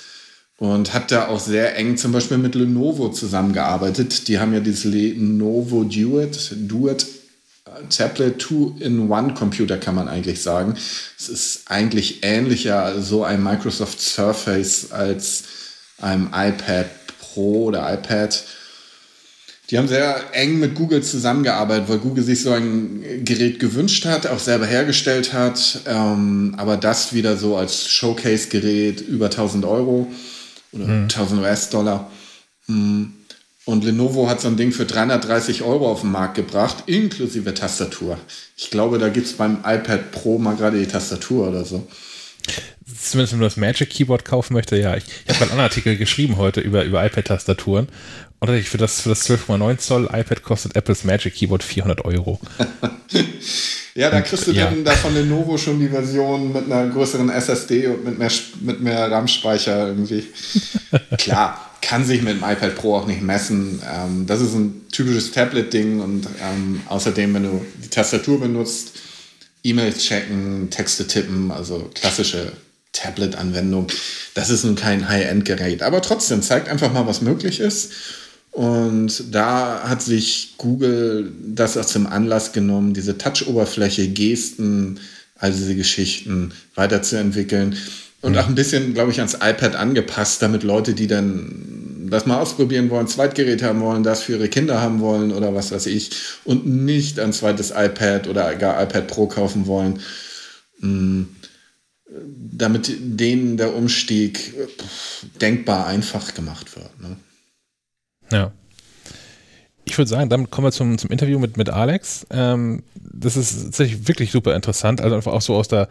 [0.58, 4.28] und hat da auch sehr eng zum Beispiel mit Lenovo zusammengearbeitet.
[4.28, 7.06] Die haben ja dieses Lenovo Duet, Duet
[7.66, 10.74] äh, Tablet Two-in-One-Computer kann man eigentlich sagen.
[11.18, 15.44] Es ist eigentlich ähnlicher so ein Microsoft Surface als
[15.98, 16.86] einem iPad
[17.20, 18.44] Pro oder iPad.
[19.70, 24.26] Die haben sehr eng mit Google zusammengearbeitet, weil Google sich so ein Gerät gewünscht hat,
[24.26, 30.10] auch selber hergestellt hat, ähm, aber das wieder so als Showcase-Gerät über 1000 Euro
[30.72, 31.02] oder mhm.
[31.04, 32.10] 1000 US-Dollar.
[32.66, 33.12] Mhm.
[33.66, 38.16] Und Lenovo hat so ein Ding für 330 Euro auf den Markt gebracht, inklusive Tastatur.
[38.56, 41.86] Ich glaube, da gibt es beim iPad Pro mal gerade die Tastatur oder so.
[43.00, 44.96] Zumindest wenn du das Magic Keyboard kaufen möchtest, ja.
[44.96, 47.88] Ich, ich habe einen Artikel geschrieben heute über, über iPad-Tastaturen
[48.40, 52.40] und für das, für das 12,9 Zoll iPad kostet Apples Magic Keyboard 400 Euro.
[53.94, 54.66] ja, da kriegst du ja.
[54.66, 58.30] dann da von Lenovo schon die Version mit einer größeren SSD und mit mehr,
[58.60, 60.24] mit mehr RAM-Speicher irgendwie.
[61.18, 63.82] Klar, kann sich mit dem iPad Pro auch nicht messen.
[63.92, 68.92] Ähm, das ist ein typisches Tablet-Ding und ähm, außerdem, wenn du die Tastatur benutzt,
[69.68, 72.52] E-Mails checken, Texte tippen, also klassische
[72.92, 73.88] Tablet-Anwendung.
[74.34, 77.92] Das ist nun kein High-End-Gerät, aber trotzdem zeigt einfach mal, was möglich ist.
[78.50, 84.98] Und da hat sich Google das auch zum Anlass genommen, diese Touch-Oberfläche, Gesten,
[85.36, 87.76] all diese Geschichten weiterzuentwickeln.
[88.20, 92.40] Und auch ein bisschen, glaube ich, ans iPad angepasst, damit Leute, die dann das mal
[92.40, 96.10] ausprobieren wollen, Zweitgerät haben wollen, das für ihre Kinder haben wollen oder was weiß ich,
[96.44, 100.00] und nicht ein zweites iPad oder gar iPad Pro kaufen wollen,
[100.80, 101.22] mm,
[102.52, 104.54] damit denen der Umstieg
[105.40, 107.00] denkbar einfach gemacht wird.
[107.00, 107.16] Ne?
[108.30, 108.52] Ja.
[109.84, 112.26] Ich würde sagen, damit kommen wir zum, zum Interview mit, mit Alex.
[112.30, 115.88] Ähm, das ist tatsächlich wirklich super interessant, also einfach auch so aus der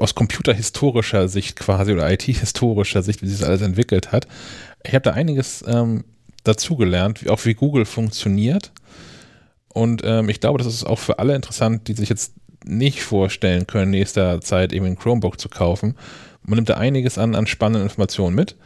[0.00, 4.26] aus computerhistorischer Sicht quasi oder IT-historischer Sicht, wie sich das alles entwickelt hat.
[4.82, 6.04] Ich habe da einiges ähm,
[6.44, 8.72] dazugelernt, auch wie Google funktioniert.
[9.68, 13.66] Und ähm, ich glaube, das ist auch für alle interessant, die sich jetzt nicht vorstellen
[13.66, 15.96] können, nächster Zeit eben ein Chromebook zu kaufen.
[16.42, 18.56] Man nimmt da einiges an, an spannenden Informationen mit.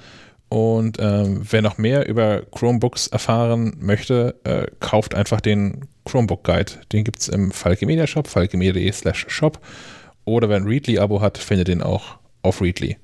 [0.48, 6.72] Und ähm, wer noch mehr über Chromebooks erfahren möchte, äh, kauft einfach den Chromebook Guide.
[6.92, 9.60] Den gibt es im Falke Media Shop, falkemedia.de slash shop.
[10.28, 12.96] Oder wer ein Readly-Abo hat, findet den auch auf Readly.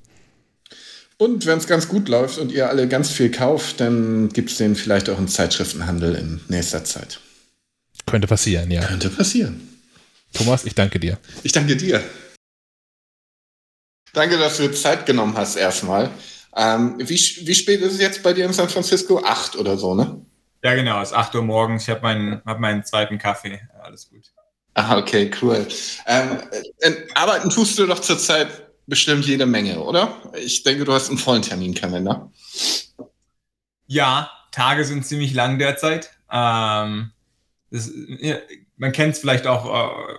[1.17, 4.57] Und wenn es ganz gut läuft und ihr alle ganz viel kauft, dann gibt es
[4.57, 7.19] den vielleicht auch im Zeitschriftenhandel in nächster Zeit.
[8.05, 8.85] Könnte passieren, ja.
[8.85, 9.61] Könnte passieren.
[10.33, 11.17] Thomas, ich danke dir.
[11.43, 12.03] Ich danke dir.
[14.13, 16.09] Danke, dass du Zeit genommen hast erstmal.
[16.55, 17.15] Ähm, wie,
[17.47, 19.21] wie spät ist es jetzt bei dir in San Francisco?
[19.23, 20.25] Acht oder so, ne?
[20.63, 21.83] Ja, genau, es ist 8 Uhr morgens.
[21.83, 23.61] Ich habe meinen, hab meinen zweiten Kaffee.
[23.81, 24.31] Alles gut.
[24.75, 25.67] Ah, okay, cool.
[26.05, 26.39] Ähm,
[26.79, 28.47] äh, arbeiten tust du doch zurzeit
[28.85, 30.21] bestimmt jede Menge, oder?
[30.35, 32.31] Ich denke, du hast einen vollen Terminkalender.
[33.87, 36.11] Ja, Tage sind ziemlich lang derzeit.
[36.31, 37.11] Ähm,
[37.71, 37.91] das,
[38.77, 40.13] man kennt es vielleicht auch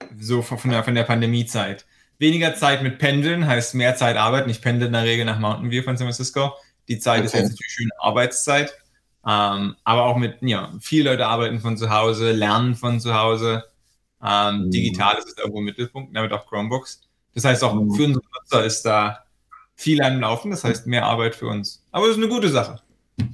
[0.00, 1.86] äh, so von der, von der Pandemiezeit
[2.20, 4.50] weniger Zeit mit Pendeln, heißt mehr Zeit arbeiten.
[4.50, 6.52] Ich pendle in der Regel nach Mountain View von San Francisco.
[6.86, 7.26] Die Zeit okay.
[7.26, 8.74] ist jetzt natürlich schöne Arbeitszeit.
[9.26, 13.64] Ähm, aber auch mit, ja, viele Leute arbeiten von zu Hause, lernen von zu Hause.
[14.22, 14.70] Ähm, mhm.
[14.70, 17.02] Digital ist irgendwo im Mittelpunkt, damit auch Chromebooks.
[17.34, 17.92] Das heißt, auch mhm.
[17.92, 19.24] für unsere Nutzer ist da
[19.76, 21.82] viel am Laufen, das heißt mehr Arbeit für uns.
[21.90, 22.80] Aber es ist eine gute Sache.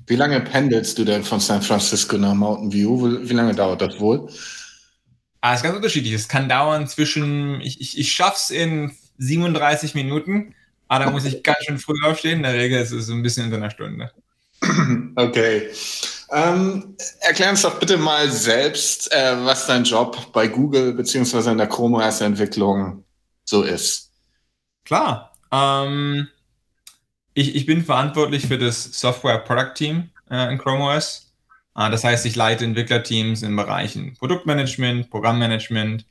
[0.06, 3.20] Wie lange pendelst du denn von San Francisco nach Mountain View?
[3.22, 4.28] Wie lange dauert das wohl?
[5.40, 6.12] Ah, ist ganz unterschiedlich.
[6.12, 10.54] Es kann dauern zwischen, ich, ich, ich schaff's in 37 Minuten,
[10.88, 12.38] aber da muss ich ganz schön früh aufstehen.
[12.38, 14.10] In der Regel ist es so ein bisschen in einer Stunde.
[15.16, 15.70] Okay.
[16.30, 21.58] Ähm, erklär uns doch bitte mal selbst, äh, was dein Job bei Google beziehungsweise in
[21.58, 23.04] der Chrome OS Entwicklung
[23.44, 24.10] so ist.
[24.84, 25.32] Klar.
[25.52, 26.28] Ähm,
[27.34, 31.32] ich, ich bin verantwortlich für das Software Product Team äh, in Chrome OS.
[31.76, 36.06] Äh, das heißt, ich leite Entwicklerteams in Bereichen Produktmanagement, Programmmanagement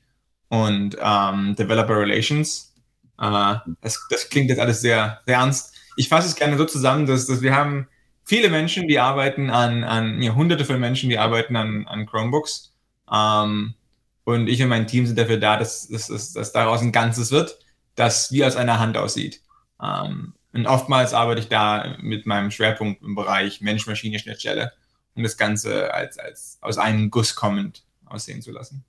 [0.50, 2.74] und ähm, Developer Relations.
[3.20, 5.74] Äh, das, das klingt jetzt alles sehr, sehr ernst.
[5.98, 7.88] Ich fasse es gerne so zusammen, dass, dass wir haben
[8.26, 12.74] viele Menschen, die arbeiten an, an ja, hunderte von Menschen, die arbeiten an, an Chromebooks.
[13.12, 13.76] Ähm,
[14.24, 17.60] und ich und mein Team sind dafür da, dass, dass, dass, daraus ein Ganzes wird,
[17.94, 19.42] das wie aus einer Hand aussieht.
[19.82, 24.72] Ähm, und oftmals arbeite ich da mit meinem Schwerpunkt im Bereich Mensch-Maschine-Schnittstelle,
[25.16, 28.84] um das Ganze als, als aus einem Guss kommend aussehen zu lassen.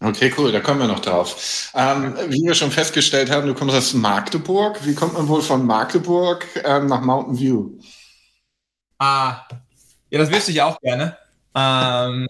[0.00, 1.70] Okay, cool, da kommen wir noch drauf.
[1.74, 4.84] Ähm, wie wir schon festgestellt haben, du kommst aus Magdeburg.
[4.84, 7.78] Wie kommt man wohl von Magdeburg ähm, nach Mountain View?
[9.04, 9.48] Ah,
[10.10, 11.16] ja, das wüsste ich auch gerne.
[11.56, 12.28] Ähm,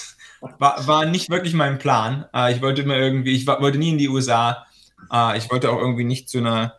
[0.58, 2.24] war, war nicht wirklich mein Plan.
[2.32, 4.64] Äh, ich wollte immer irgendwie, ich war, wollte nie in die USA.
[5.12, 6.76] Äh, ich wollte auch irgendwie nicht zu einer,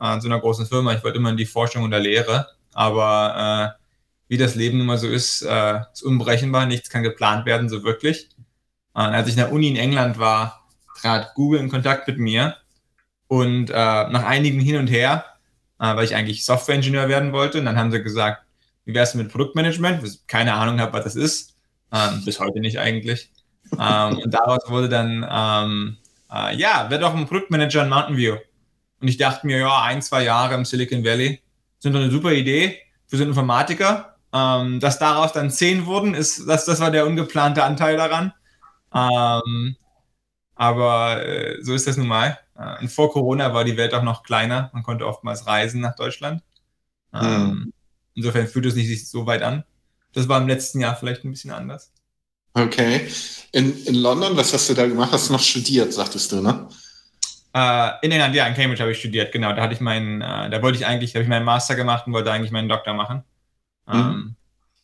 [0.00, 0.92] äh, zu einer großen Firma.
[0.92, 2.48] Ich wollte immer in die Forschung und der Lehre.
[2.72, 3.80] Aber äh,
[4.26, 6.66] wie das Leben immer so ist, äh, ist unberechenbar.
[6.66, 8.28] Nichts kann geplant werden, so wirklich.
[8.94, 10.66] Und als ich in der Uni in England war,
[11.00, 12.56] trat Google in Kontakt mit mir.
[13.28, 15.26] Und äh, nach einigen Hin und Her,
[15.78, 18.42] weil ich eigentlich Softwareingenieur werden wollte, und dann haben sie gesagt,
[18.90, 20.26] wie wär's mit Produktmanagement?
[20.26, 21.56] Keine Ahnung habe, was das ist.
[21.92, 23.30] Ähm, bis heute nicht eigentlich.
[23.78, 25.96] Ähm, und daraus wurde dann, ähm,
[26.32, 28.36] äh, ja, werde doch ein Produktmanager in Mountain View.
[29.00, 31.40] Und ich dachte mir, ja, ein, zwei Jahre im Silicon Valley
[31.78, 34.16] sind doch eine super Idee so einen Informatiker.
[34.32, 38.32] Ähm, dass daraus dann zehn wurden, ist, das, das war der ungeplante Anteil daran.
[38.94, 39.74] Ähm,
[40.54, 42.38] aber äh, so ist das nun mal.
[42.56, 44.70] Äh, vor Corona war die Welt auch noch kleiner.
[44.72, 46.42] Man konnte oftmals reisen nach Deutschland.
[47.12, 47.72] Mhm.
[48.20, 49.64] Insofern fühlt es sich so weit an.
[50.12, 51.90] Das war im letzten Jahr vielleicht ein bisschen anders.
[52.52, 53.08] Okay.
[53.52, 55.10] In, in London, was hast du da gemacht?
[55.10, 56.68] Hast du noch studiert, sagtest du, ne?
[57.54, 59.54] Äh, in England, ja, in Cambridge habe ich studiert, genau.
[59.54, 62.12] Da hatte ich meinen, äh, da wollte ich eigentlich, habe ich meinen Master gemacht und
[62.12, 63.24] wollte eigentlich meinen Doktor machen.
[63.86, 63.94] Mhm.
[63.94, 64.36] Ähm,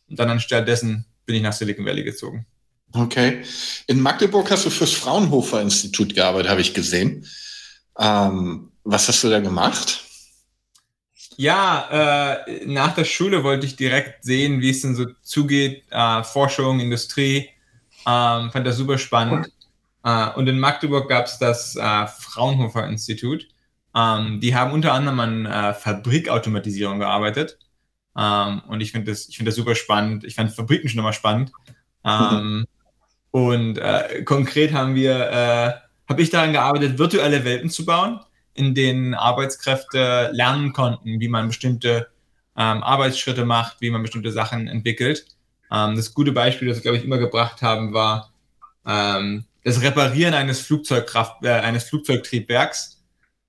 [0.09, 2.47] und dann anstelle dessen bin ich nach Silicon Valley gezogen.
[2.91, 3.43] Okay.
[3.85, 7.27] In Magdeburg hast du fürs Fraunhofer Institut gearbeitet, habe ich gesehen.
[7.99, 10.06] Ähm, was hast du da gemacht?
[11.39, 15.83] Ja, äh, nach der Schule wollte ich direkt sehen, wie es denn so zugeht.
[15.91, 17.49] Äh, Forschung, Industrie.
[18.07, 19.51] Ähm, fand das super spannend.
[20.03, 23.47] Äh, und in Magdeburg gab es das äh, Fraunhofer Institut.
[23.95, 27.59] Ähm, die haben unter anderem an äh, Fabrikautomatisierung gearbeitet.
[28.17, 30.23] Ähm, und ich finde das, find das super spannend.
[30.23, 31.51] Ich fand Fabriken schon immer spannend.
[32.03, 32.65] Mhm.
[33.29, 38.21] Und äh, konkret haben wir, habe ich daran gearbeitet, virtuelle Welten zu bauen
[38.57, 42.07] in denen Arbeitskräfte lernen konnten, wie man bestimmte
[42.57, 45.25] ähm, Arbeitsschritte macht, wie man bestimmte Sachen entwickelt.
[45.71, 48.33] Ähm, das gute Beispiel, das wir, glaube ich, immer gebracht haben, war
[48.85, 53.03] ähm, das Reparieren eines, Flugzeugkraft, äh, eines Flugzeugtriebwerks.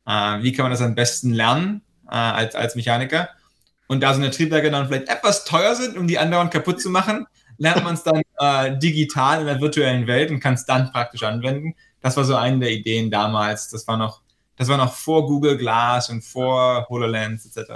[0.07, 3.31] Äh, wie kann man das am besten lernen äh, als, als Mechaniker?
[3.87, 6.91] Und da so eine Triebwerke dann vielleicht etwas teuer sind, um die andauernd kaputt zu
[6.91, 10.93] machen, lernt man es dann äh, digital in der virtuellen Welt und kann es dann
[10.93, 11.75] praktisch anwenden.
[12.01, 13.71] Das war so eine der Ideen damals.
[13.71, 14.21] Das war noch
[14.59, 17.71] das war noch vor Google Glass und vor HoloLens etc.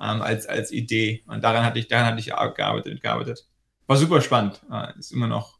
[0.00, 1.22] Ähm, als, als Idee.
[1.26, 3.46] Und daran hatte ich, daran hatte ich gearbeitet, gearbeitet.
[3.86, 4.62] War super spannend.
[4.70, 5.58] Äh, ist immer noch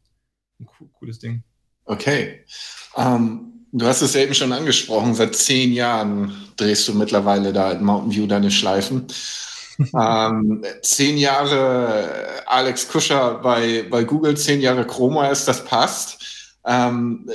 [0.59, 1.43] ein cooles Ding.
[1.85, 2.45] Okay.
[2.95, 5.13] Ähm, du hast es eben schon angesprochen.
[5.13, 9.07] Seit zehn Jahren drehst du mittlerweile da in Mountain View deine Schleifen.
[9.93, 16.57] ähm, zehn Jahre Alex Kuscher bei, bei Google, zehn Jahre Chrome OS, das passt.
[16.65, 17.29] Ähm,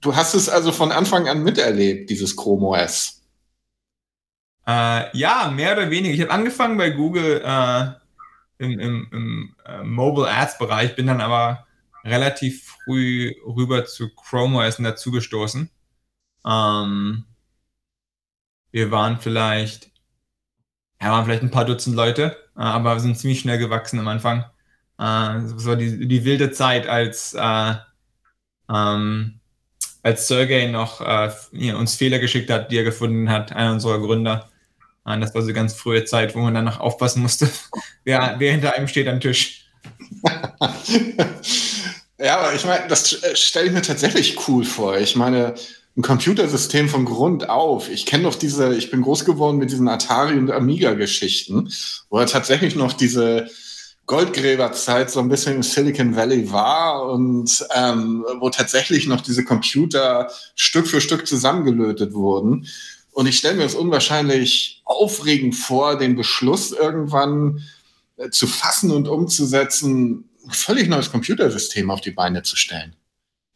[0.00, 3.22] Du hast es also von Anfang an miterlebt, dieses Chrome OS.
[4.66, 6.14] Äh, ja, mehr oder weniger.
[6.14, 7.86] Ich habe angefangen bei Google äh,
[8.58, 11.66] im, im, im äh, Mobile Ads Bereich, bin dann aber
[12.04, 15.70] relativ früh rüber zu Chrome OS und dazugestoßen.
[16.46, 17.24] Ähm,
[18.70, 19.90] wir waren vielleicht,
[21.00, 24.08] ja, waren vielleicht ein paar Dutzend Leute, äh, aber wir sind ziemlich schnell gewachsen am
[24.08, 24.44] Anfang.
[24.98, 27.74] Äh, das war die, die wilde Zeit, als äh,
[28.70, 29.39] ähm,
[30.02, 34.48] als Sergey noch äh, uns Fehler geschickt hat, die er gefunden hat, einer unserer Gründer.
[35.04, 37.48] Und äh, das war so ganz frühe Zeit, wo man dann noch aufpassen musste,
[38.04, 39.66] wer, wer hinter einem steht am Tisch.
[42.22, 44.98] Ja, aber ich meine, das stelle ich mir tatsächlich cool vor.
[44.98, 45.54] Ich meine,
[45.96, 47.88] ein Computersystem von Grund auf.
[47.88, 51.72] Ich kenne doch diese, ich bin groß geworden mit diesen Atari- und Amiga-Geschichten,
[52.10, 53.48] wo er tatsächlich noch diese
[54.10, 60.28] Goldgräberzeit so ein bisschen im Silicon Valley war und ähm, wo tatsächlich noch diese Computer
[60.56, 62.66] Stück für Stück zusammengelötet wurden.
[63.12, 67.62] Und ich stelle mir es unwahrscheinlich aufregend vor, den Beschluss irgendwann
[68.16, 72.96] äh, zu fassen und umzusetzen, ein völlig neues Computersystem auf die Beine zu stellen.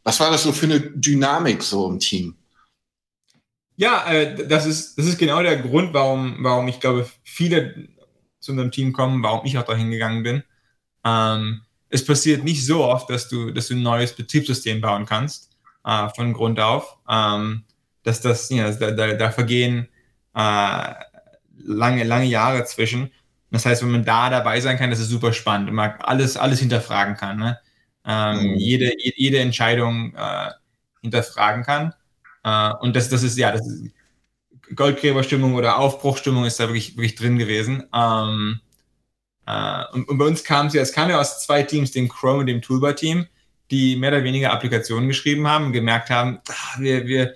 [0.04, 2.36] Was war das so für eine Dynamik so im Team?
[3.74, 7.88] Ja, äh, das, ist, das ist genau der Grund, warum, warum ich glaube, viele
[8.44, 10.42] zu unserem Team kommen, warum ich auch dahin gegangen bin.
[11.04, 15.50] Ähm, es passiert nicht so oft, dass du, dass du ein neues Betriebssystem bauen kannst,
[15.84, 16.98] äh, von Grund auf.
[17.08, 17.64] Ähm,
[18.02, 19.88] dass das, ja, da, da, da vergehen
[20.34, 20.94] äh,
[21.58, 23.10] lange, lange Jahre zwischen.
[23.50, 26.36] Das heißt, wenn man da dabei sein kann, das ist super spannend und man alles,
[26.36, 27.38] alles hinterfragen kann.
[27.38, 27.58] Ne?
[28.04, 28.56] Ähm, mhm.
[28.56, 30.50] jede, jede Entscheidung äh,
[31.00, 31.94] hinterfragen kann.
[32.42, 33.84] Äh, und das, das ist, ja, das ist
[34.74, 37.84] Goldgräberstimmung oder Aufbruchstimmung ist da wirklich, wirklich drin gewesen.
[37.94, 38.60] Ähm,
[39.46, 42.08] äh, und, und, bei uns kam es ja, es kam ja aus zwei Teams, dem
[42.08, 43.26] Chrome und dem Toolbar-Team,
[43.70, 47.34] die mehr oder weniger Applikationen geschrieben haben, gemerkt haben, ach, wir, wir,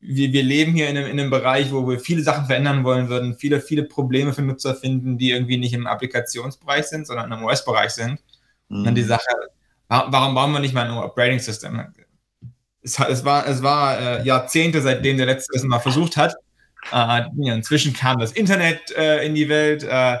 [0.00, 3.08] wir, wir leben hier in einem, in einem Bereich, wo wir viele Sachen verändern wollen
[3.08, 7.44] würden, viele, viele Probleme für Nutzer finden, die irgendwie nicht im Applikationsbereich sind, sondern im
[7.44, 8.20] OS-Bereich sind.
[8.68, 8.78] Mhm.
[8.78, 9.08] Und dann die mhm.
[9.08, 9.26] Sache,
[9.88, 11.80] warum bauen wir nicht mal ein Operating System?
[12.82, 16.34] Es, es war, es war äh, Jahrzehnte, seitdem der letzte das mal versucht hat.
[16.92, 17.22] Äh,
[17.52, 19.82] inzwischen kam das Internet äh, in die Welt.
[19.82, 20.18] Äh,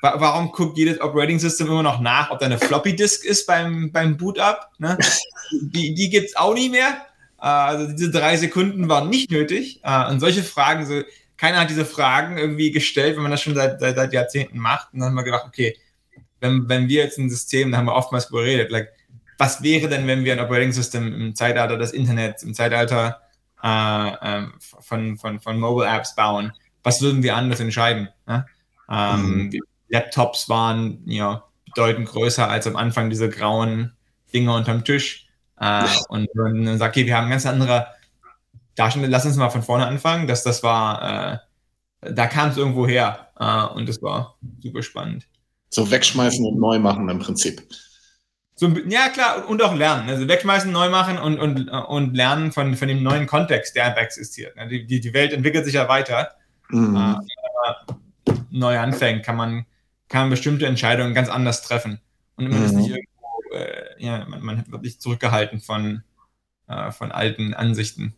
[0.00, 3.90] warum guckt jedes Operating System immer noch nach, ob da eine Floppy Disk ist beim,
[3.92, 4.70] beim Boot-Up?
[4.78, 4.98] Ne?
[5.62, 7.06] Die, die gibt es auch nie mehr.
[7.40, 9.80] Äh, also diese drei Sekunden waren nicht nötig.
[9.82, 11.02] Äh, und solche Fragen, so,
[11.38, 14.92] keiner hat diese Fragen irgendwie gestellt, wenn man das schon seit, seit, seit Jahrzehnten macht.
[14.92, 15.74] Und dann haben wir gedacht, okay,
[16.40, 18.92] wenn, wenn wir jetzt ein System, da haben wir oftmals geredet, like,
[19.38, 23.22] was wäre denn, wenn wir ein Operating System im Zeitalter des Internets, im Zeitalter
[23.62, 26.52] äh, ähm, von, von, von Mobile Apps bauen?
[26.82, 28.08] Was würden wir anders entscheiden?
[28.26, 28.46] Ne?
[28.88, 29.60] Ähm, mhm.
[29.88, 33.92] Laptops waren ja, bedeutend größer als am Anfang diese grauen
[34.32, 35.26] Dinge unterm Tisch.
[35.58, 37.88] Äh, und dann sagt, okay, wir haben ganz andere
[38.74, 40.26] Darstellung, lass uns mal von vorne anfangen.
[40.26, 41.34] Das, das war,
[42.02, 45.26] äh, da kam es irgendwo her äh, und das war super spannend.
[45.70, 47.62] So wegschmeißen und neu machen im Prinzip.
[48.58, 50.10] So, ja, klar, und auch lernen.
[50.10, 54.02] Also wegschmeißen, neu machen und, und, und lernen von, von dem neuen Kontext, der einfach
[54.02, 54.56] existiert.
[54.68, 56.32] Die, die, die Welt entwickelt sich ja weiter.
[56.68, 56.96] Mhm.
[56.96, 59.64] Äh, wenn man neu anfängt, kann man,
[60.08, 62.00] kann man bestimmte Entscheidungen ganz anders treffen.
[62.34, 62.66] Und man mhm.
[62.66, 66.02] ist nicht irgendwo, äh, ja, man, man wird nicht zurückgehalten von,
[66.66, 68.12] äh, von alten Ansichten.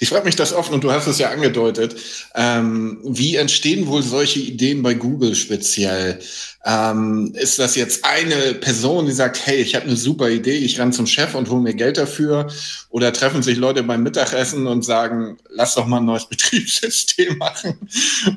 [0.00, 1.96] Ich frage mich das oft, und du hast es ja angedeutet,
[2.34, 6.18] ähm, wie entstehen wohl solche Ideen bei Google speziell?
[6.64, 10.78] Ähm, ist das jetzt eine Person, die sagt, hey, ich habe eine super Idee, ich
[10.78, 12.48] ran zum Chef und hole mir Geld dafür?
[12.90, 17.88] Oder treffen sich Leute beim Mittagessen und sagen, lass doch mal ein neues Betriebssystem machen?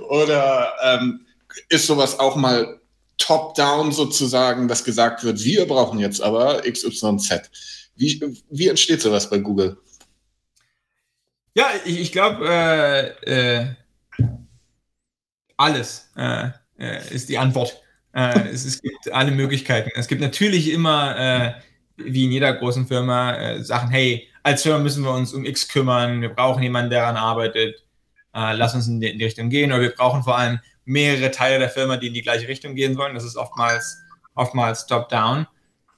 [0.09, 1.25] Oder ähm,
[1.69, 2.79] ist sowas auch mal
[3.17, 7.49] top-down sozusagen, dass gesagt wird, wir brauchen jetzt aber XYZ?
[7.95, 9.77] Wie, wie entsteht sowas bei Google?
[11.57, 13.65] Ja, ich, ich glaube, äh, äh,
[15.57, 17.81] alles äh, äh, ist die Antwort.
[18.13, 19.89] Äh, es, es, gibt alle Möglichkeiten.
[19.95, 21.53] Es gibt natürlich immer, äh,
[21.95, 26.21] wie in jeder großen Firma, Sachen, hey, als Firma müssen wir uns um X kümmern,
[26.21, 27.83] wir brauchen jemanden, der daran arbeitet,
[28.33, 29.71] lass uns in die, in die, Richtung gehen.
[29.71, 32.95] Oder wir brauchen vor allem mehrere Teile der Firma, die in die gleiche Richtung gehen
[32.97, 33.15] wollen.
[33.15, 33.97] Das ist oftmals,
[34.35, 35.47] oftmals top-down.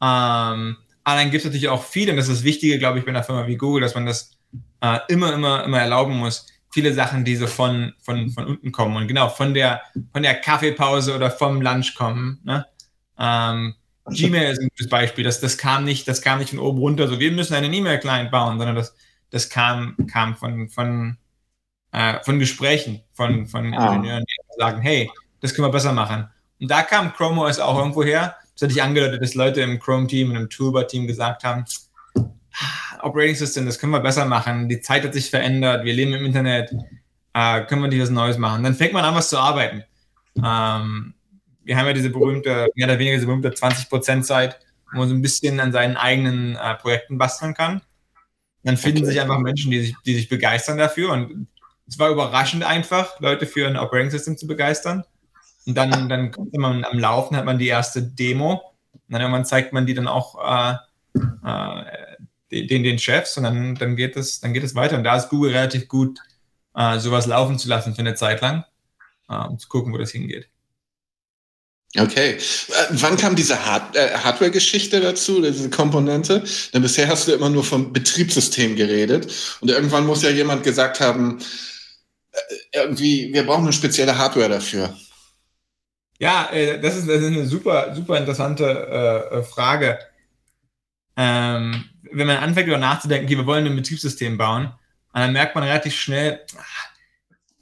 [0.02, 3.04] Ähm, aber dann gibt es natürlich auch viele, und das ist das Wichtige, glaube ich,
[3.04, 4.39] bei einer Firma wie Google, dass man das
[4.82, 8.96] äh, immer, immer, immer erlauben muss, viele Sachen, die so von, von, von unten kommen
[8.96, 9.82] und genau von der,
[10.14, 12.40] von der Kaffeepause oder vom Lunch kommen.
[12.44, 12.66] Ne?
[13.18, 13.76] Ähm,
[14.06, 15.24] Gmail ist ein gutes Beispiel.
[15.24, 18.32] Das, das, kam nicht, das kam nicht von oben runter, so wir müssen einen E-Mail-Client
[18.32, 18.96] bauen, sondern das,
[19.30, 21.18] das kam, kam von, von,
[21.92, 23.94] äh, von Gesprächen, von, von ah.
[23.94, 25.12] Ingenieuren, die sagen, hey,
[25.42, 26.28] das können wir besser machen.
[26.60, 28.36] Und da kam Chrome OS auch irgendwo her.
[28.54, 31.64] Das hatte ich angedeutet, dass Leute im Chrome-Team und im Toolbar-Team gesagt haben,
[33.02, 34.70] Operating System, das können wir besser machen.
[34.70, 36.72] Die Zeit hat sich verändert, wir leben im Internet,
[37.34, 38.64] äh, können wir nicht was Neues machen.
[38.64, 39.84] Dann fängt man an, was zu arbeiten.
[40.38, 41.14] Ähm,
[41.64, 44.60] wir haben ja diese berühmte, mehr oder weniger diese berühmte 20%-Zeit,
[44.92, 47.82] wo man so ein bisschen an seinen eigenen äh, Projekten basteln kann.
[48.64, 49.12] Dann finden okay.
[49.12, 51.12] sich einfach Menschen, die sich, die sich begeistern dafür.
[51.12, 51.48] Und
[51.88, 55.04] es war überraschend einfach, Leute für ein Operating System zu begeistern.
[55.66, 58.62] Und dann, dann kommt man am Laufen, hat man die erste Demo.
[58.92, 60.76] Und dann irgendwann zeigt man die dann auch äh,
[61.46, 62.09] äh,
[62.52, 64.98] den, den Chefs und dann, dann, geht es, dann geht es weiter.
[64.98, 66.20] Und da ist Google relativ gut,
[66.76, 68.66] äh, sowas laufen zu lassen für eine Zeit lang,
[69.30, 70.50] äh, um zu gucken, wo das hingeht.
[71.98, 72.34] Okay.
[72.34, 72.38] Äh,
[72.92, 76.44] wann kam diese Hard äh, Hardware-Geschichte dazu, diese Komponente?
[76.74, 79.32] Denn bisher hast du immer nur vom Betriebssystem geredet.
[79.62, 81.40] Und irgendwann muss ja jemand gesagt haben,
[82.32, 82.38] äh,
[82.74, 84.96] irgendwie, wir brauchen eine spezielle Hardware dafür.
[86.20, 89.98] Ja, äh, das, ist, das ist eine super, super interessante äh, Frage.
[91.18, 94.72] Ähm, wenn man anfängt, darüber nachzudenken, okay, wir wollen ein Betriebssystem bauen,
[95.14, 96.42] dann merkt man relativ schnell,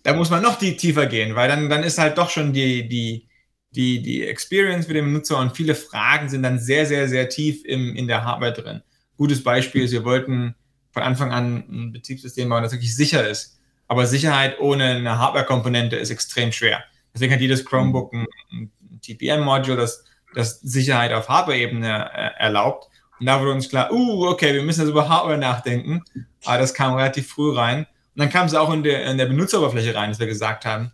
[0.03, 2.87] da muss man noch die tiefer gehen, weil dann, dann ist halt doch schon die,
[2.87, 3.27] die,
[3.71, 7.63] die, die Experience für den Benutzer und viele Fragen sind dann sehr, sehr, sehr tief
[7.65, 8.81] im, in der Hardware drin.
[9.17, 10.55] Gutes Beispiel ist, wir wollten
[10.91, 13.59] von Anfang an ein Betriebssystem bauen, das wirklich sicher ist.
[13.87, 16.83] Aber Sicherheit ohne eine Hardware-Komponente ist extrem schwer.
[17.13, 18.71] Deswegen hat jedes Chromebook ein, ein
[19.01, 22.89] TPM-Module, das, das Sicherheit auf Hardware-Ebene äh, erlaubt.
[23.19, 26.03] Und da wurde uns klar, uh, okay, wir müssen jetzt über Hardware nachdenken.
[26.45, 27.79] Aber das kam relativ früh rein.
[27.79, 30.91] Und dann kam es auch in der, in der Benutzeroberfläche rein, dass wir gesagt haben,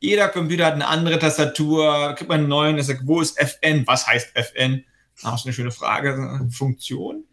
[0.00, 3.86] jeder Computer hat eine andere Tastatur, kriegt man einen neuen, sagt, wo ist FN?
[3.86, 4.84] Was heißt FN?
[5.24, 7.24] Auch so eine schöne Frage, Funktion.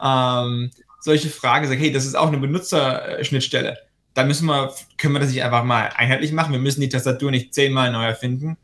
[0.00, 0.70] Ähm,
[1.00, 3.76] solche Fragen, sag, hey, das ist auch eine Benutzerschnittstelle.
[4.14, 6.52] Da müssen wir, können wir das nicht einfach mal einheitlich machen.
[6.52, 8.56] Wir müssen die Tastatur nicht zehnmal neu erfinden.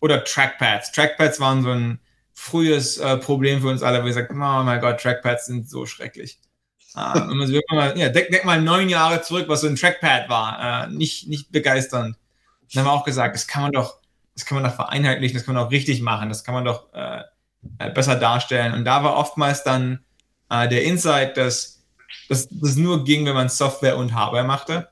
[0.00, 0.92] Oder Trackpads.
[0.92, 1.98] Trackpads waren so ein
[2.34, 5.86] frühes äh, Problem für uns alle, wo wir gesagt oh mein Gott, Trackpads sind so
[5.86, 6.38] schrecklich.
[6.94, 10.28] Äh, man so mal, ja, denk, denk, mal neun Jahre zurück, was so ein Trackpad
[10.28, 10.84] war.
[10.84, 12.16] Äh, nicht, nicht begeisternd.
[12.72, 13.98] Dann haben wir auch gesagt, das kann man doch,
[14.34, 16.92] das kann man doch vereinheitlichen, das kann man auch richtig machen, das kann man doch
[16.94, 17.22] äh,
[17.78, 18.74] äh, besser darstellen.
[18.74, 20.00] Und da war oftmals dann
[20.50, 21.82] äh, der Insight, dass
[22.28, 24.88] das nur ging, wenn man Software und Hardware machte.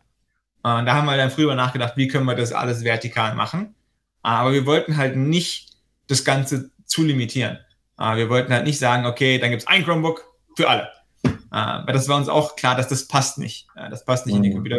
[0.64, 3.74] Äh, und da haben wir dann früher nachgedacht, wie können wir das alles vertikal machen.
[4.22, 5.76] Äh, aber wir wollten halt nicht
[6.06, 7.58] das Ganze zu limitieren.
[7.98, 10.24] Äh, wir wollten halt nicht sagen, okay, dann gibt es ein Chromebook
[10.56, 10.88] für alle.
[11.50, 13.66] weil das war uns auch klar, dass das passt nicht.
[13.74, 14.44] das passt nicht mhm.
[14.44, 14.78] in die Computer.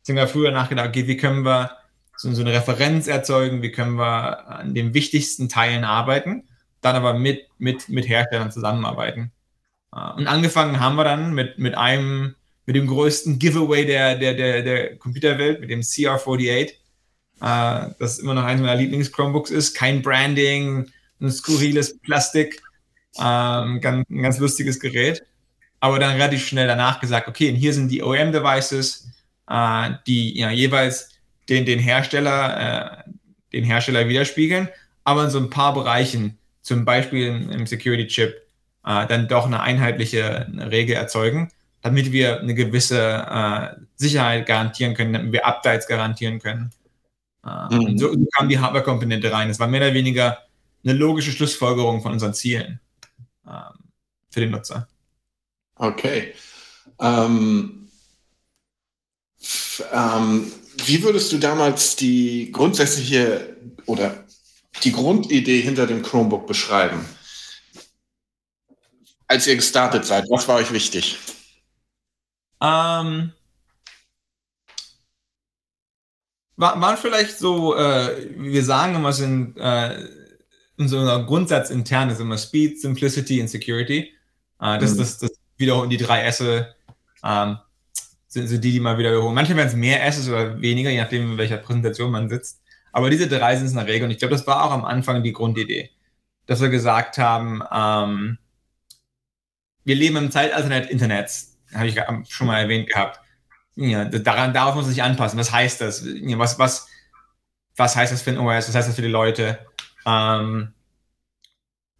[0.00, 1.70] Deswegen haben wir früher nachgedacht, okay, wie können wir
[2.16, 6.44] so, so eine Referenz erzeugen, wie können wir an den wichtigsten Teilen arbeiten,
[6.80, 9.32] dann aber mit, mit, mit Herstellern zusammenarbeiten.
[9.92, 14.34] Äh, und angefangen haben wir dann mit, mit einem, mit dem größten Giveaway der, der,
[14.34, 16.74] der, der Computerwelt, mit dem CR48, äh,
[17.98, 19.74] das immer noch eines meiner Lieblings-Chromebooks ist.
[19.74, 20.90] Kein Branding,
[21.20, 22.60] ein skurriles Plastik,
[23.18, 25.24] ähm, ganz, ein ganz lustiges Gerät.
[25.80, 29.10] Aber dann relativ schnell danach gesagt, okay, und hier sind die OEM-Devices,
[29.48, 31.10] äh, die ja, jeweils
[31.48, 33.10] den, den Hersteller, äh,
[33.52, 34.68] den Hersteller widerspiegeln,
[35.04, 38.34] aber in so ein paar Bereichen, zum Beispiel im Security-Chip,
[38.84, 41.50] äh, dann doch eine einheitliche Regel erzeugen,
[41.82, 46.72] damit wir eine gewisse äh, Sicherheit garantieren können, damit wir Updates garantieren können.
[47.44, 47.98] Äh, mhm.
[47.98, 49.50] so, so kam die Hardware-Komponente rein.
[49.50, 50.38] Es war mehr oder weniger
[50.86, 52.80] eine logische Schlussfolgerung von unseren Zielen
[53.46, 53.90] ähm,
[54.30, 54.88] für den Nutzer.
[55.74, 56.34] Okay.
[57.00, 57.88] Ähm,
[59.92, 60.52] ähm,
[60.84, 63.56] wie würdest du damals die grundsätzliche
[63.86, 64.24] oder
[64.84, 67.04] die Grundidee hinter dem Chromebook beschreiben?
[69.26, 71.18] Als ihr gestartet seid, was war euch wichtig?
[72.60, 73.32] Ähm,
[76.56, 80.25] waren vielleicht so, äh, wir sagen immer, sind äh,
[80.78, 84.12] einer Grundsatz intern ist immer Speed, Simplicity und Security.
[84.60, 84.98] Äh, das, mhm.
[84.98, 86.42] das, das wiederum die drei S.
[87.24, 87.58] Ähm,
[88.28, 89.34] sind, sind die, die mal wieder wiederholen.
[89.34, 92.60] Manchmal werden es mehr Asses oder weniger, je nachdem, in welcher Präsentation man sitzt.
[92.92, 94.04] Aber diese drei sind es in der Regel.
[94.04, 95.90] Und ich glaube, das war auch am Anfang die Grundidee,
[96.46, 98.38] dass wir gesagt haben, ähm,
[99.84, 101.58] wir leben im Zeitalter des Internets.
[101.74, 101.98] Habe ich
[102.28, 103.20] schon mal erwähnt gehabt.
[103.76, 105.38] Ja, daran, darauf muss man sich anpassen.
[105.38, 106.04] Was heißt das?
[106.04, 106.88] Was, was,
[107.76, 108.68] was heißt das für ein OS?
[108.68, 109.58] Was heißt das für die Leute?
[110.06, 110.72] Ähm,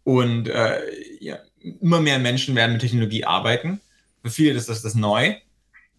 [0.03, 0.81] und äh,
[1.19, 3.81] ja, immer mehr Menschen werden mit Technologie arbeiten.
[4.23, 5.35] Für viele ist das das neu.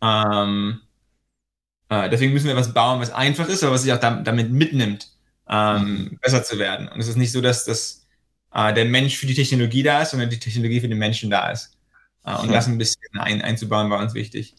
[0.00, 0.80] Ähm,
[1.90, 5.10] äh, deswegen müssen wir was bauen, was einfach ist, aber was sich auch damit mitnimmt,
[5.48, 6.18] ähm, mhm.
[6.20, 6.88] besser zu werden.
[6.88, 8.06] Und es ist nicht so, dass das,
[8.54, 11.50] äh, der Mensch für die Technologie da ist, sondern die Technologie für den Menschen da
[11.50, 11.76] ist.
[12.24, 14.54] Äh, und das ein bisschen ein, einzubauen war uns wichtig.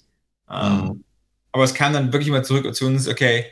[0.49, 1.03] Ähm, mhm.
[1.51, 3.45] Aber es kam dann wirklich mal zurück zu uns, okay,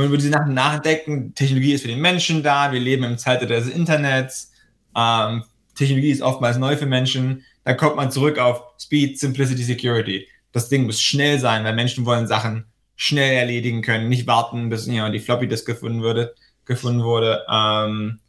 [0.00, 3.54] wir über diese Sachen nachdenken, Technologie ist für den Menschen da, wir leben im Zeitalter
[3.54, 4.52] des Internets,
[4.96, 10.26] ähm, Technologie ist oftmals neu für Menschen, dann kommt man zurück auf Speed, Simplicity, Security
[10.54, 12.64] das Ding muss schnell sein, weil Menschen wollen Sachen
[12.94, 16.34] schnell erledigen können, nicht warten, bis ja, die Floppy Disk gefunden wurde.
[16.64, 17.44] Gefunden wurde.
[17.50, 18.20] Ähm,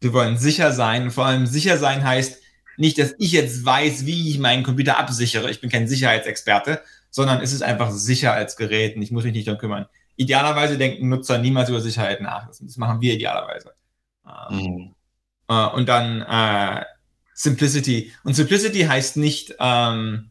[0.00, 1.10] wir wollen sicher sein.
[1.10, 2.40] Vor allem sicher sein heißt
[2.76, 5.50] nicht, dass ich jetzt weiß, wie ich meinen Computer absichere.
[5.50, 9.34] Ich bin kein Sicherheitsexperte, sondern es ist einfach sicher als Gerät und ich muss mich
[9.34, 9.86] nicht darum kümmern.
[10.16, 12.46] Idealerweise denken Nutzer niemals über Sicherheit nach.
[12.46, 13.72] Das, machen wir idealerweise.
[14.26, 14.94] Ähm, mhm.
[15.48, 16.84] äh, und dann äh,
[17.34, 18.12] Simplicity.
[18.22, 20.30] Und Simplicity heißt nicht, ähm,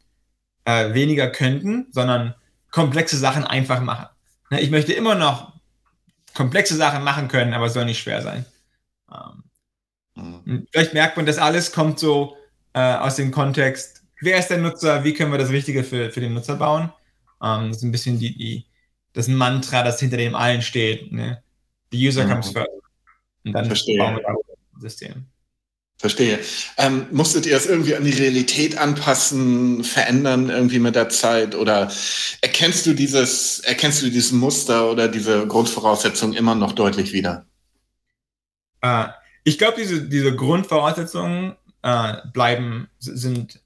[0.65, 2.35] äh, weniger könnten, sondern
[2.71, 4.07] komplexe Sachen einfach machen.
[4.49, 5.53] Ne, ich möchte immer noch
[6.33, 8.45] komplexe Sachen machen können, aber es soll nicht schwer sein.
[9.11, 9.43] Ähm,
[10.15, 10.67] mhm.
[10.71, 12.37] Vielleicht merkt man, das alles kommt so
[12.73, 16.21] äh, aus dem Kontext, wer ist der Nutzer, wie können wir das Richtige für, für
[16.21, 16.91] den Nutzer bauen.
[17.41, 18.65] Ähm, das ist ein bisschen die, die,
[19.13, 21.11] das Mantra, das hinter dem allen steht.
[21.11, 21.41] Ne?
[21.91, 22.29] The user mhm.
[22.29, 22.69] comes first.
[23.45, 23.97] Und dann Verstehe.
[23.97, 25.25] bauen wir das System.
[25.97, 26.39] Verstehe.
[26.77, 31.89] Ähm, musstet ihr das irgendwie an die Realität anpassen, verändern irgendwie mit der Zeit oder
[32.41, 37.45] erkennst du dieses, erkennst du dieses Muster oder diese Grundvoraussetzungen immer noch deutlich wieder?
[38.81, 39.05] Äh,
[39.45, 43.61] ich glaube, diese, diese Grundvoraussetzungen äh, bleiben, sind,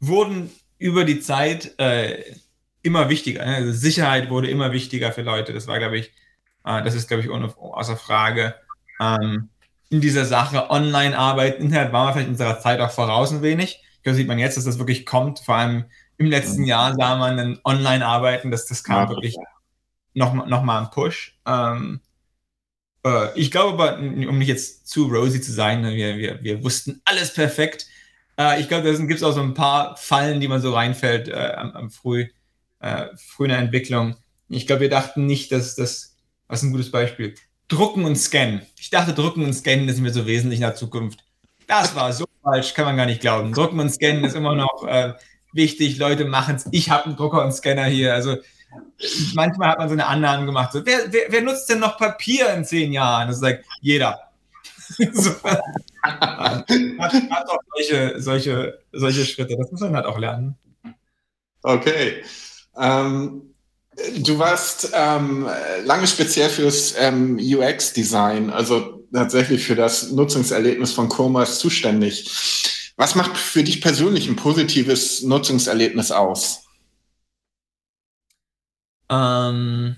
[0.00, 2.24] wurden über die Zeit äh,
[2.82, 3.44] immer wichtiger.
[3.44, 3.56] Ne?
[3.56, 5.52] Also Sicherheit wurde immer wichtiger für Leute.
[5.52, 6.12] Das war, glaube ich,
[6.64, 8.54] äh, das ist, glaube ich, ohne, außer Frage.
[9.00, 9.48] Ähm,
[9.90, 13.42] in dieser Sache online arbeiten, Internet war man vielleicht in unserer Zeit auch voraus ein
[13.42, 13.82] wenig.
[13.96, 15.40] Ich glaube, sieht man jetzt, dass das wirklich kommt.
[15.40, 15.84] Vor allem
[16.16, 16.68] im letzten mhm.
[16.68, 19.36] Jahr sah man dann online arbeiten, dass das kam ja, wirklich
[20.14, 21.38] noch, noch mal ein Push.
[21.46, 22.00] Ähm,
[23.04, 26.64] äh, ich glaube aber, um nicht jetzt zu rosy zu sein, ne, wir, wir, wir
[26.64, 27.86] wussten alles perfekt.
[28.38, 31.28] Äh, ich glaube, da gibt es auch so ein paar Fallen, die man so reinfällt
[31.28, 32.28] äh, am, am früh,
[32.82, 34.16] äh, früh in der Entwicklung.
[34.48, 36.16] Ich glaube, wir dachten nicht, dass das,
[36.48, 37.34] was ein gutes Beispiel,
[37.68, 38.62] Drucken und Scannen.
[38.78, 41.24] Ich dachte, Drucken und Scannen ist mir so wesentlich in der Zukunft.
[41.66, 43.52] Das war so falsch, kann man gar nicht glauben.
[43.52, 45.14] Drucken und Scannen ist immer noch äh,
[45.52, 46.68] wichtig, Leute machen es.
[46.70, 48.12] Ich habe einen Drucker und Scanner hier.
[48.12, 48.36] Also
[49.34, 50.72] manchmal hat man so eine Annahme gemacht.
[50.72, 53.28] So, wer, wer, wer, nutzt denn noch Papier in zehn Jahren?
[53.28, 54.20] Das sagt jeder.
[55.12, 55.30] so,
[56.02, 59.56] hat, hat auch solche, solche, solche Schritte.
[59.56, 60.56] Das muss man halt auch lernen.
[61.62, 62.22] Okay.
[62.76, 63.52] Ähm,
[64.20, 65.46] Du warst ähm,
[65.84, 72.92] lange speziell fürs ähm, UX-Design, also tatsächlich für das Nutzungserlebnis von Chromos zuständig.
[72.96, 76.64] Was macht für dich persönlich ein positives Nutzungserlebnis aus?
[79.10, 79.96] Ähm,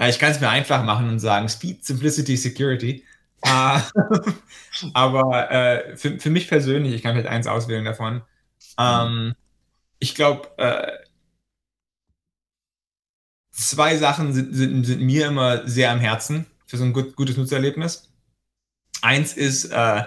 [0.00, 3.04] ich kann es mir einfach machen und sagen Speed, Simplicity, Security.
[3.46, 3.78] uh,
[4.94, 8.22] aber äh, für, für mich persönlich, ich kann vielleicht eins auswählen davon.
[8.78, 9.34] Ähm,
[9.98, 11.03] ich glaube, äh,
[13.54, 17.36] zwei Sachen sind, sind, sind, mir immer sehr am Herzen für so ein gut, gutes
[17.36, 18.10] Nutzererlebnis.
[19.00, 20.02] Eins ist äh,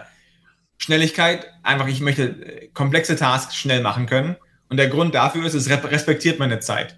[0.77, 1.47] Schnelligkeit.
[1.63, 4.35] Einfach, ich möchte äh, komplexe Tasks schnell machen können.
[4.69, 6.97] Und der Grund dafür ist, es respektiert meine Zeit.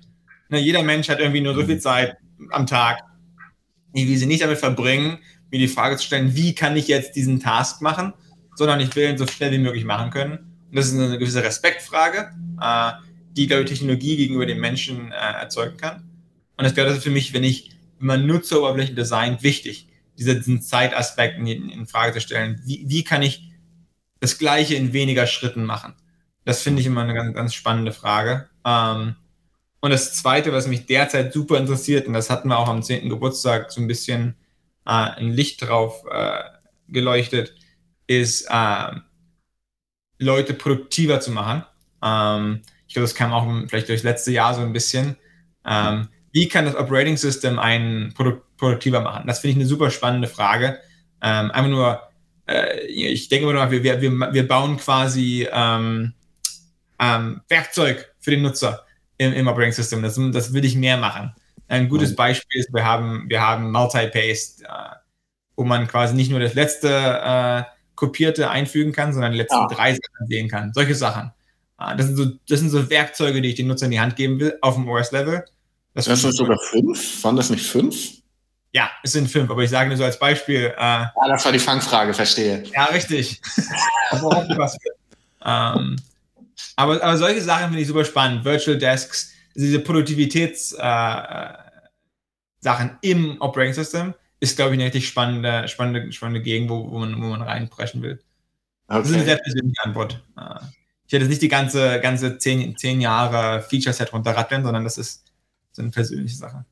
[0.49, 2.17] Ne, jeder Mensch hat irgendwie nur so viel Zeit
[2.49, 3.03] am Tag.
[3.93, 5.19] Ich will sie nicht damit verbringen,
[5.51, 8.13] mir die Frage zu stellen, wie kann ich jetzt diesen Task machen,
[8.55, 10.37] sondern ich will ihn so schnell wie möglich machen können.
[10.69, 12.91] Und das ist eine gewisse Respektfrage, äh,
[13.33, 16.08] die, glaube ich, Technologie gegenüber den Menschen äh, erzeugen kann.
[16.59, 19.87] Und das gehört also für mich, wenn ich, wenn man Nutzeroberflächen designt, wichtig,
[20.17, 22.61] diesen Zeitaspekt in, in Frage zu stellen.
[22.65, 23.49] Wie, wie kann ich
[24.19, 25.95] das Gleiche in weniger Schritten machen?
[26.43, 28.49] Das finde ich immer eine ganz, ganz spannende Frage.
[28.65, 29.15] Ähm,
[29.79, 33.07] und das Zweite, was mich derzeit super interessiert, und das hatten wir auch am 10.
[33.07, 34.35] Geburtstag so ein bisschen
[34.85, 36.41] äh, ein Licht drauf äh,
[36.89, 37.55] geleuchtet,
[38.05, 38.97] ist, äh,
[40.17, 41.63] Leute produktiver zu machen.
[42.03, 45.15] Ähm, ich glaube, das kam auch vielleicht durchs letzte Jahr so ein bisschen.
[45.65, 49.25] Ähm, wie kann das Operating System einen Produ produktiver machen?
[49.27, 50.79] Das finde ich eine super spannende Frage.
[51.21, 52.01] Ähm, einfach nur,
[52.47, 56.13] äh, ich denke immer nur, wir, wir, wir bauen quasi ähm,
[56.99, 58.85] ähm, Werkzeug für den Nutzer
[59.17, 60.03] im, im Operating System.
[60.03, 61.33] Das, das will ich mehr machen.
[61.67, 62.15] Ein gutes mhm.
[62.15, 64.95] Beispiel ist, wir haben, wir haben Multi-Paste, äh,
[65.55, 67.63] wo man quasi nicht nur das letzte äh,
[67.95, 69.67] kopierte einfügen kann, sondern die letzten ja.
[69.67, 70.73] drei Sachen sehen kann.
[70.73, 71.31] Solche Sachen.
[71.79, 74.15] Äh, das, sind so, das sind so Werkzeuge, die ich den Nutzer in die Hand
[74.15, 75.45] geben will, auf dem OS-Level.
[75.99, 77.23] Das, das sind sogar fünf?
[77.25, 77.95] Waren das nicht fünf?
[78.71, 80.73] Ja, es sind fünf, aber ich sage nur so als Beispiel.
[80.77, 82.63] Äh, ah, das war die Fangfrage, verstehe.
[82.73, 83.41] Ja, richtig.
[84.13, 85.97] ähm,
[86.77, 88.45] aber, aber solche Sachen finde ich super spannend.
[88.45, 90.79] Virtual Desks, diese Produktivitäts-Sachen
[92.61, 96.99] äh, im Operating System ist, glaube ich, eine richtig spannende, spannende, spannende Gegend, wo, wo,
[96.99, 98.21] man, wo man reinpreschen will.
[98.87, 98.99] Okay.
[98.99, 100.23] Das ist eine sehr persönliche Antwort.
[100.37, 100.59] Äh,
[101.07, 105.28] ich hätte jetzt nicht die ganze, ganze zehn, zehn Jahre Feature-Set runterratteln, sondern das ist
[105.71, 106.65] so eine persönliche Sache.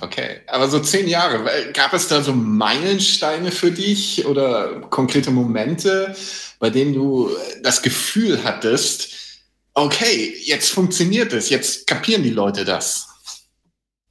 [0.00, 6.16] Okay, aber so zehn Jahre, gab es da so Meilensteine für dich oder konkrete Momente,
[6.58, 7.30] bei denen du
[7.62, 9.12] das Gefühl hattest,
[9.74, 13.08] okay, jetzt funktioniert es, jetzt kapieren die Leute das.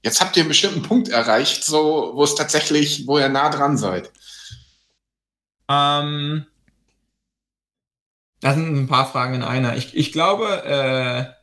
[0.04, 3.78] Jetzt habt ihr einen bestimmten Punkt erreicht, so, wo es tatsächlich, wo ihr nah dran
[3.78, 4.12] seid.
[5.70, 6.46] Ähm,
[8.40, 9.78] das sind ein paar Fragen in einer.
[9.78, 11.41] Ich, ich glaube, äh,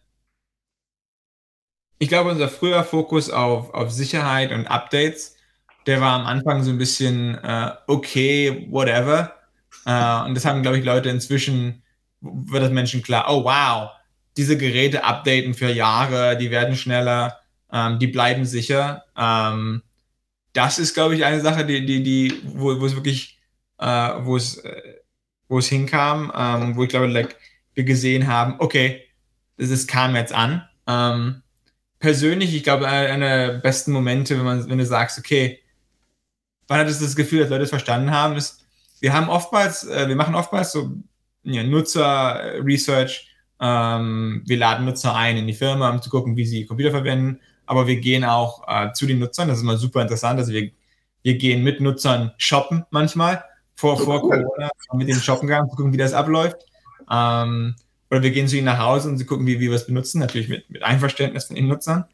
[1.98, 5.36] ich glaube, unser früher Fokus auf, auf Sicherheit und Updates,
[5.86, 9.34] der war am Anfang so ein bisschen äh, okay, whatever.
[9.86, 11.82] Äh, und das haben, glaube ich, Leute inzwischen,
[12.20, 13.90] wird das Menschen klar, oh wow,
[14.36, 17.38] diese Geräte updaten für Jahre, die werden schneller,
[17.72, 19.04] ähm, die bleiben sicher.
[19.16, 19.82] Ähm,
[20.52, 23.40] das ist, glaube ich, eine Sache, die, die, die, wo, wo es wirklich,
[23.78, 23.86] äh,
[24.20, 24.62] wo es,
[25.48, 27.36] wo es hinkam, ähm, wo ich glaube, like,
[27.74, 29.02] wir gesehen haben, okay,
[29.56, 30.62] das, das kam jetzt an.
[31.98, 35.60] Persönlich, ich glaube, einer der besten Momente, wenn man, wenn du sagst, okay,
[36.68, 38.64] wann hat es das Gefühl, dass Leute es verstanden haben, ist,
[39.00, 40.92] wir haben oftmals, äh, wir machen oftmals so
[41.42, 46.66] ja, Nutzer-Research, ähm, wir laden Nutzer ein in die Firma, um zu gucken, wie sie
[46.66, 50.38] Computer verwenden, aber wir gehen auch äh, zu den Nutzern, das ist immer super interessant,
[50.38, 50.70] also wir,
[51.22, 53.44] wir gehen mit Nutzern shoppen manchmal,
[53.74, 54.20] vor, vor.
[54.20, 56.56] Corona, mit denen shoppen gegangen, gucken, wie das abläuft.
[57.10, 57.76] Ähm,
[58.10, 60.20] oder wir gehen zu ihnen nach Hause und sie gucken, wie, wie wir es benutzen,
[60.20, 62.04] natürlich mit, mit Einverständnis von den Nutzern,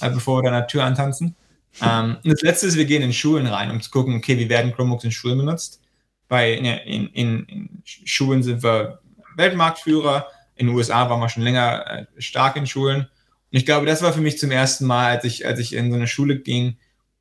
[0.00, 1.36] äh, bevor wir dann an der Tür antanzen.
[1.82, 4.48] Ähm, und das letzte ist, wir gehen in Schulen rein, um zu gucken, okay, wie
[4.48, 5.80] werden Chromebooks in Schulen benutzt.
[6.28, 9.00] Bei, in, in, in Schulen sind wir
[9.36, 10.26] Weltmarktführer,
[10.56, 13.00] in den USA waren wir schon länger äh, stark in Schulen.
[13.00, 15.90] Und ich glaube, das war für mich zum ersten Mal, als ich, als ich in
[15.90, 16.76] so eine Schule ging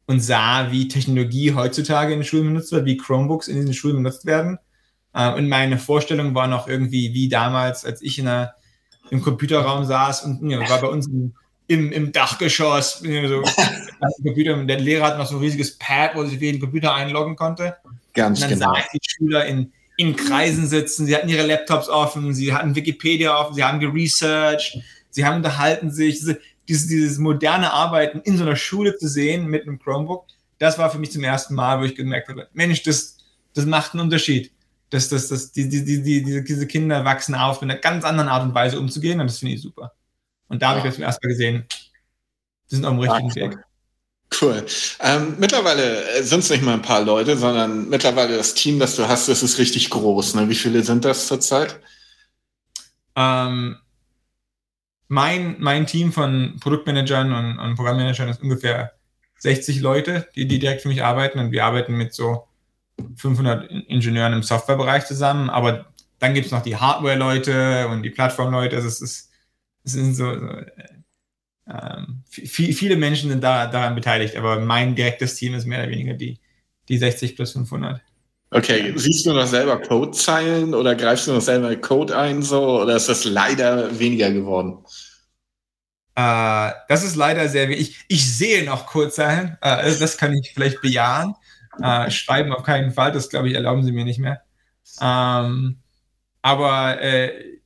[0.05, 3.97] und sah, wie Technologie heutzutage in den Schulen benutzt wird, wie Chromebooks in diesen Schulen
[3.97, 4.59] benutzt werden.
[5.13, 8.53] Äh, und meine Vorstellung war noch irgendwie wie damals, als ich in einer,
[9.09, 11.33] im Computerraum saß und ja, war bei uns im,
[11.67, 12.99] im, im Dachgeschoss.
[12.99, 13.43] So,
[14.23, 17.35] Computer, der Lehrer hat noch so ein riesiges Pad, wo sich für jeden Computer einloggen
[17.35, 17.77] konnte.
[18.13, 18.73] Ganz und dann genau.
[18.73, 22.75] sah ich die Schüler in, in Kreisen sitzen, sie hatten ihre Laptops offen, sie hatten
[22.75, 24.79] Wikipedia offen, sie haben geresearched,
[25.09, 26.19] sie haben unterhalten sich.
[26.67, 30.25] Dieses, dieses moderne Arbeiten in so einer Schule zu sehen mit einem Chromebook,
[30.59, 33.17] das war für mich zum ersten Mal, wo ich gemerkt habe, Mensch, das,
[33.55, 34.51] das macht einen Unterschied
[34.89, 38.29] dass, dass, dass die, die, die, die, diese Kinder wachsen auf, mit einer ganz anderen
[38.29, 39.93] Art und Weise umzugehen und das finde ich super.
[40.47, 41.65] Und da habe ich das zum ersten Mal gesehen,
[42.69, 43.59] die sind auf dem richtigen Weg.
[44.41, 44.65] Cool.
[44.99, 48.95] Ähm, mittlerweile äh, sind es nicht mal ein paar Leute, sondern mittlerweile das Team, das
[48.95, 50.35] du hast, das ist richtig groß.
[50.35, 50.49] Ne?
[50.49, 51.79] Wie viele sind das zurzeit?
[53.15, 53.77] Ähm,
[55.07, 58.93] mein, mein Team von Produktmanagern und, und Programmmanagern ist ungefähr
[59.39, 62.47] 60 Leute, die, die direkt für mich arbeiten und wir arbeiten mit so
[63.15, 65.87] 500 Ingenieuren im Softwarebereich zusammen, aber
[66.19, 68.75] dann gibt es noch die Hardware-Leute und die Plattform-Leute.
[68.75, 69.31] Also es, ist,
[69.83, 70.47] es sind so, so
[71.69, 75.91] äh, viel, viele Menschen sind da, daran beteiligt, aber mein direktes Team ist mehr oder
[75.91, 76.39] weniger die,
[76.87, 78.01] die 60 plus 500.
[78.51, 82.95] Okay, siehst du noch selber Codezeilen oder greifst du noch selber Code ein so oder
[82.95, 84.79] ist das leider weniger geworden?
[86.15, 87.91] Äh, das ist leider sehr wenig.
[87.91, 91.35] Ich, ich sehe noch Codezeilen, äh, das kann ich vielleicht bejahen.
[91.81, 94.41] Äh, schreiben auf keinen Fall, das glaube ich, erlauben sie mir nicht mehr.
[95.01, 95.79] Ähm,
[96.41, 97.59] aber äh,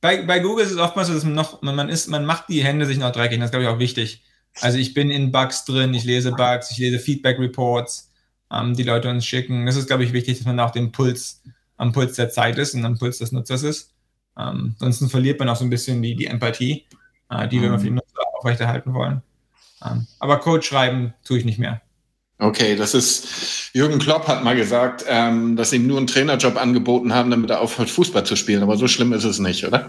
[0.00, 2.48] bei, bei Google ist es oftmals so, dass man noch, man, man, ist, man macht
[2.48, 4.22] die Hände sich noch dreckig, das ist, glaube ich, auch wichtig.
[4.60, 8.10] Also ich bin in Bugs drin, ich lese Bugs, ich lese Feedback-Reports,
[8.52, 9.64] ähm, die Leute uns schicken.
[9.64, 11.42] Das ist, glaube ich, wichtig, dass man auch den Puls,
[11.76, 13.94] am Puls der Zeit ist und am Puls des Nutzers ist.
[14.36, 16.86] Ähm, ansonsten verliert man auch so ein bisschen die, die Empathie,
[17.30, 17.62] äh, die mhm.
[17.62, 19.22] wir für den Nutzer aufrechterhalten wollen.
[19.84, 21.80] Ähm, aber Code schreiben tue ich nicht mehr.
[22.42, 27.14] Okay, das ist, Jürgen Klopp hat mal gesagt, ähm, dass ihm nur einen Trainerjob angeboten
[27.14, 28.64] haben, damit er aufhört, Fußball zu spielen.
[28.64, 29.88] Aber so schlimm ist es nicht, oder?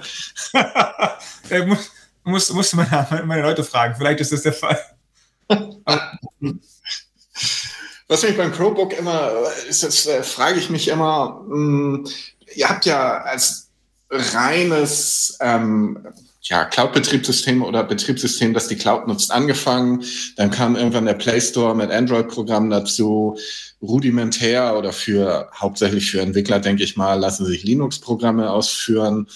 [1.66, 1.92] muss,
[2.24, 3.96] muss, muss meine, meine Leute fragen.
[3.98, 4.80] Vielleicht ist das der Fall.
[8.08, 9.32] Was mich beim Chromebook immer,
[9.68, 12.08] ist, das äh, frage ich mich immer, mh, hm,
[12.54, 13.70] ihr habt ja als
[14.12, 16.06] reines ähm,
[16.44, 20.04] ja, Cloud-Betriebssystem oder Betriebssystem, das die Cloud nutzt, angefangen.
[20.36, 23.38] Dann kam irgendwann der Play Store mit Android-Programmen dazu.
[23.82, 29.28] Rudimentär oder für hauptsächlich für Entwickler, denke ich mal, lassen sich Linux-Programme ausführen.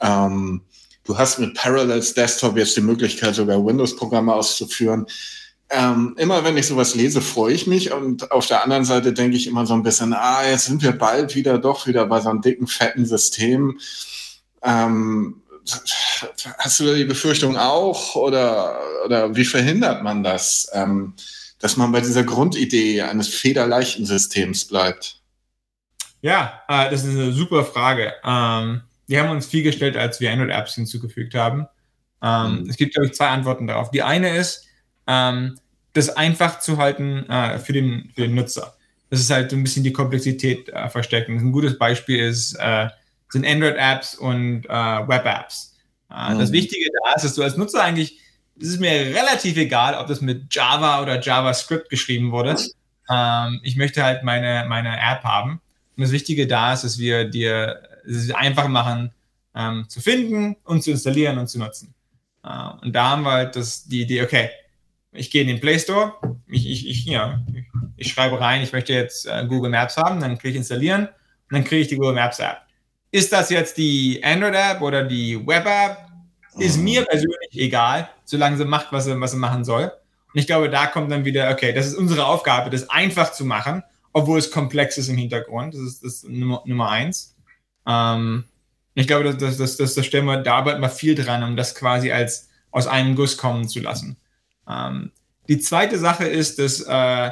[0.00, 0.62] Ähm,
[1.02, 5.06] du hast mit Parallels Desktop jetzt die Möglichkeit, sogar Windows-Programme auszuführen.
[5.70, 9.36] Ähm, immer wenn ich sowas lese, freue ich mich und auf der anderen Seite denke
[9.36, 12.28] ich immer so ein bisschen, ah, jetzt sind wir bald wieder doch wieder bei so
[12.28, 13.78] einem dicken, fetten System.
[14.62, 15.42] Ähm,
[16.58, 21.14] hast du die Befürchtung auch oder, oder wie verhindert man das, ähm,
[21.58, 25.20] dass man bei dieser Grundidee eines federleichten Systems bleibt?
[26.20, 28.12] Ja, äh, das ist eine super Frage.
[28.24, 31.66] Ähm, wir haben uns viel gestellt, als wir Android-Apps hinzugefügt haben.
[32.22, 32.70] Ähm, mhm.
[32.70, 33.90] Es gibt, glaube ich, zwei Antworten darauf.
[33.90, 34.66] Die eine ist,
[35.06, 35.58] ähm,
[35.92, 38.74] das einfach zu halten äh, für, den, für den Nutzer.
[39.10, 41.38] Das ist halt so ein bisschen die Komplexität äh, verstecken.
[41.38, 42.88] Ein gutes Beispiel ist, äh,
[43.34, 45.76] sind Android-Apps und äh, Web-Apps.
[46.10, 46.38] Äh, mhm.
[46.38, 48.18] Das Wichtige da ist, dass du als Nutzer eigentlich,
[48.58, 52.56] es ist mir relativ egal, ob das mit Java oder JavaScript geschrieben wurde.
[53.10, 55.60] Ähm, ich möchte halt meine, meine App haben.
[55.96, 59.12] Und das Wichtige da ist, dass wir dir es einfach machen,
[59.54, 61.92] ähm, zu finden und zu installieren und zu nutzen.
[62.44, 62.48] Äh,
[62.82, 64.50] und da haben wir halt das, die Idee, okay,
[65.12, 66.14] ich gehe in den Play Store,
[66.48, 67.40] ich, ich, ich, ja,
[67.96, 71.52] ich schreibe rein, ich möchte jetzt äh, Google Maps haben, dann klicke ich installieren und
[71.52, 72.63] dann kriege ich die Google Maps App.
[73.14, 75.98] Ist das jetzt die Android-App oder die Web-App?
[76.58, 79.84] Ist mir persönlich egal, solange sie macht, was sie, was sie machen soll.
[79.84, 83.44] Und ich glaube, da kommt dann wieder, okay, das ist unsere Aufgabe, das einfach zu
[83.44, 85.74] machen, obwohl es komplex ist im Hintergrund.
[85.74, 87.36] Das ist das ist Nummer, Nummer eins.
[87.86, 88.46] Ähm,
[88.94, 91.54] ich glaube, das, das, das, das, das stellen wir, da arbeiten wir viel dran, um
[91.54, 94.16] das quasi als aus einem Guss kommen zu lassen.
[94.68, 95.12] Ähm,
[95.46, 97.30] die zweite Sache ist, dass äh,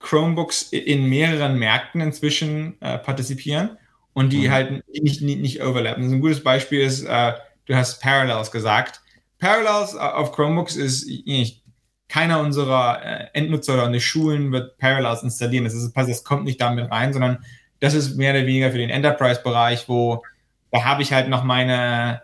[0.00, 3.78] Chromebooks in mehreren Märkten inzwischen äh, partizipieren
[4.14, 4.52] und die mhm.
[4.52, 6.02] halt nicht, nicht, nicht overlappen.
[6.04, 7.32] Also ein gutes Beispiel ist, äh,
[7.66, 9.00] du hast Parallels gesagt.
[9.38, 11.62] Parallels auf Chromebooks ist nicht,
[12.08, 15.64] keiner unserer äh, Endnutzer oder in den Schulen wird Parallels installieren.
[15.64, 17.44] Das, ist, das kommt nicht damit rein, sondern
[17.80, 20.22] das ist mehr oder weniger für den Enterprise-Bereich, wo
[20.70, 22.22] da habe ich halt noch meine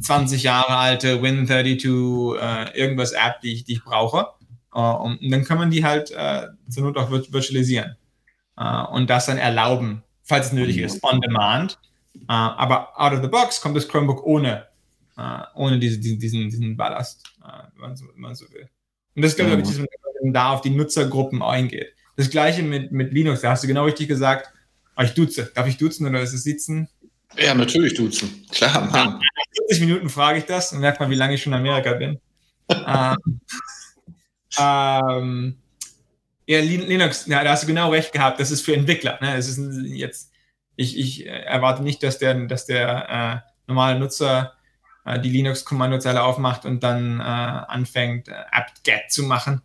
[0.00, 4.28] 20 Jahre alte Win32 äh, irgendwas App, die ich, die ich brauche.
[4.74, 7.96] Uh, und dann kann man die halt äh, zur Not auch virtualisieren
[8.90, 11.78] und das dann erlauben, falls es nötig ist, on demand.
[12.28, 14.66] Uh, aber out of the box kommt das Chromebook ohne,
[15.54, 18.68] ohne diese, diesen, diesen Ballast, wenn man, so, wenn, man so, will.
[19.14, 19.78] Und das ist, glaube ich, mhm.
[19.78, 19.86] wenn
[20.24, 21.94] man da auf die Nutzergruppen eingeht.
[22.16, 24.52] Das gleiche mit, mit Linux, da hast du genau richtig gesagt,
[24.96, 25.50] oh, ich duze.
[25.54, 26.88] Darf ich duzen oder ist es sitzen?
[27.36, 28.46] Ja, natürlich duzen.
[28.50, 29.20] Klar, Mann.
[29.68, 32.18] 40 Minuten frage ich das und merkt mal, wie lange ich schon in Amerika bin.
[32.70, 33.40] ähm,
[34.58, 35.56] ähm,
[36.48, 38.40] ja, Linux, ja, da hast du genau recht gehabt.
[38.40, 39.18] Das ist für Entwickler.
[39.20, 39.36] Ne?
[39.36, 40.32] Es ist jetzt,
[40.76, 44.54] ich, ich erwarte nicht, dass der, dass der äh, normale Nutzer
[45.04, 49.60] äh, die Linux-Kommandozeile aufmacht und dann äh, anfängt, äh, apt-get zu machen.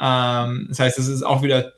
[0.00, 1.74] Ähm, das heißt, es ist auch wieder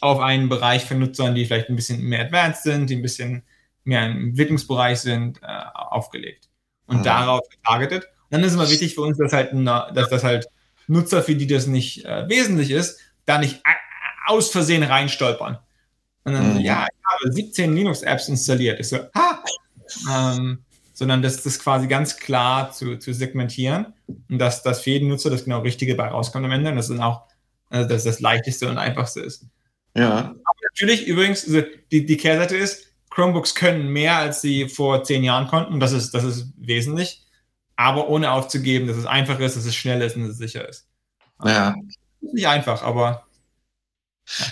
[0.00, 3.42] auf einen Bereich für Nutzern, die vielleicht ein bisschen mehr advanced sind, die ein bisschen
[3.84, 6.48] mehr im Entwicklungsbereich sind, äh, aufgelegt
[6.86, 7.02] und mhm.
[7.02, 8.04] darauf getargetet.
[8.04, 10.46] Und dann ist es immer wichtig für uns, dass halt, dass das halt
[10.86, 13.60] Nutzer, für die das nicht äh, wesentlich ist, da nicht
[14.26, 15.58] aus Versehen reinstolpern.
[16.24, 16.60] Und dann, mhm.
[16.60, 18.80] ja, ich habe 17 Linux-Apps installiert.
[18.80, 19.42] Ich so, ha!
[20.10, 20.58] Ähm,
[20.92, 23.94] sondern das, das quasi ganz klar zu, zu segmentieren
[24.28, 26.88] und dass, dass für jeden Nutzer das genau Richtige bei rauskommt am Ende und das
[26.88, 27.22] dann auch
[27.70, 29.46] also dass das leichteste und einfachste ist.
[29.96, 30.18] Ja.
[30.18, 35.24] Aber natürlich übrigens, also die, die Kehrseite ist, Chromebooks können mehr, als sie vor zehn
[35.24, 35.80] Jahren konnten.
[35.80, 37.26] Das ist, das ist wesentlich.
[37.76, 40.68] Aber ohne aufzugeben, dass es einfach ist, dass es schnell ist und dass es sicher
[40.68, 40.86] ist.
[41.44, 41.74] Ja.
[42.20, 43.26] Nicht einfach, aber.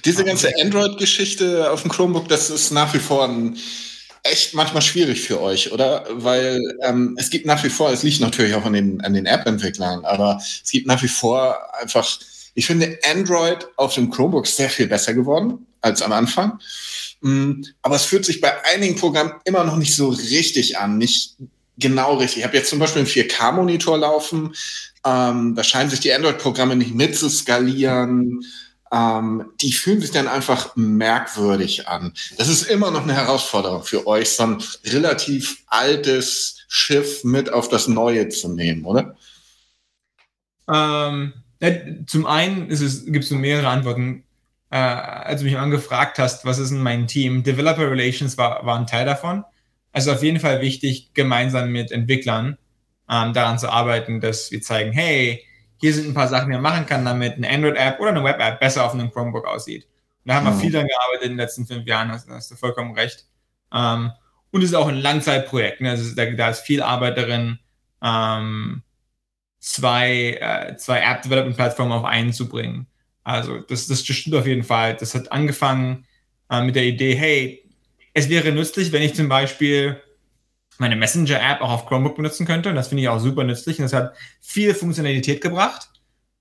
[0.04, 3.56] Diese ganze Android-Geschichte auf dem Chromebook, das ist nach wie vor ein,
[4.22, 6.06] echt manchmal schwierig für euch, oder?
[6.10, 9.26] Weil ähm, es gibt nach wie vor, es liegt natürlich auch an den, an den
[9.26, 12.06] App-Entwicklern, aber es gibt nach wie vor einfach,
[12.54, 16.58] ich finde Android auf dem Chromebook sehr viel besser geworden als am Anfang.
[17.20, 21.36] Mm, aber es fühlt sich bei einigen Programmen immer noch nicht so richtig an, nicht
[21.78, 22.38] genau richtig.
[22.38, 24.54] Ich habe jetzt zum Beispiel einen 4K-Monitor laufen.
[25.06, 28.44] Ähm, da scheinen sich die Android-Programme nicht mitzuskalieren.
[28.92, 32.14] Ähm, die fühlen sich dann einfach merkwürdig an.
[32.36, 37.68] Das ist immer noch eine Herausforderung für euch, so ein relativ altes Schiff mit auf
[37.68, 39.16] das Neue zu nehmen, oder?
[40.70, 41.32] Ähm,
[42.06, 44.24] zum einen gibt es mehrere Antworten
[44.70, 47.42] äh, als du mich angefragt hast, was ist denn mein Team?
[47.42, 49.44] Developer Relations war, war ein Teil davon.
[49.92, 52.58] Also auf jeden Fall wichtig, gemeinsam mit Entwicklern
[53.08, 55.42] ähm, daran zu arbeiten, dass wir zeigen, hey,
[55.80, 58.60] hier sind ein paar Sachen, die man machen kann, damit eine Android-App oder eine Web-App
[58.60, 59.84] besser auf einem Chromebook aussieht.
[59.84, 60.50] Und da haben mhm.
[60.50, 63.26] wir viel daran gearbeitet in den letzten fünf Jahren, hast, hast du vollkommen recht.
[63.72, 64.12] Ähm,
[64.50, 65.80] und es ist auch ein Langzeitprojekt.
[65.80, 65.90] Ne?
[65.90, 67.58] Also da, da, ist viel Arbeit darin,
[68.02, 68.82] ähm,
[69.60, 72.86] zwei, äh, zwei App-Development-Plattformen auf einen zu bringen.
[73.24, 74.96] Also das, das stimmt auf jeden Fall.
[74.96, 76.06] Das hat angefangen
[76.50, 77.70] äh, mit der Idee, hey,
[78.14, 80.00] es wäre nützlich, wenn ich zum Beispiel
[80.78, 82.68] meine Messenger-App auch auf Chromebook benutzen könnte.
[82.68, 83.78] Und das finde ich auch super nützlich.
[83.78, 85.88] Und das hat viel Funktionalität gebracht.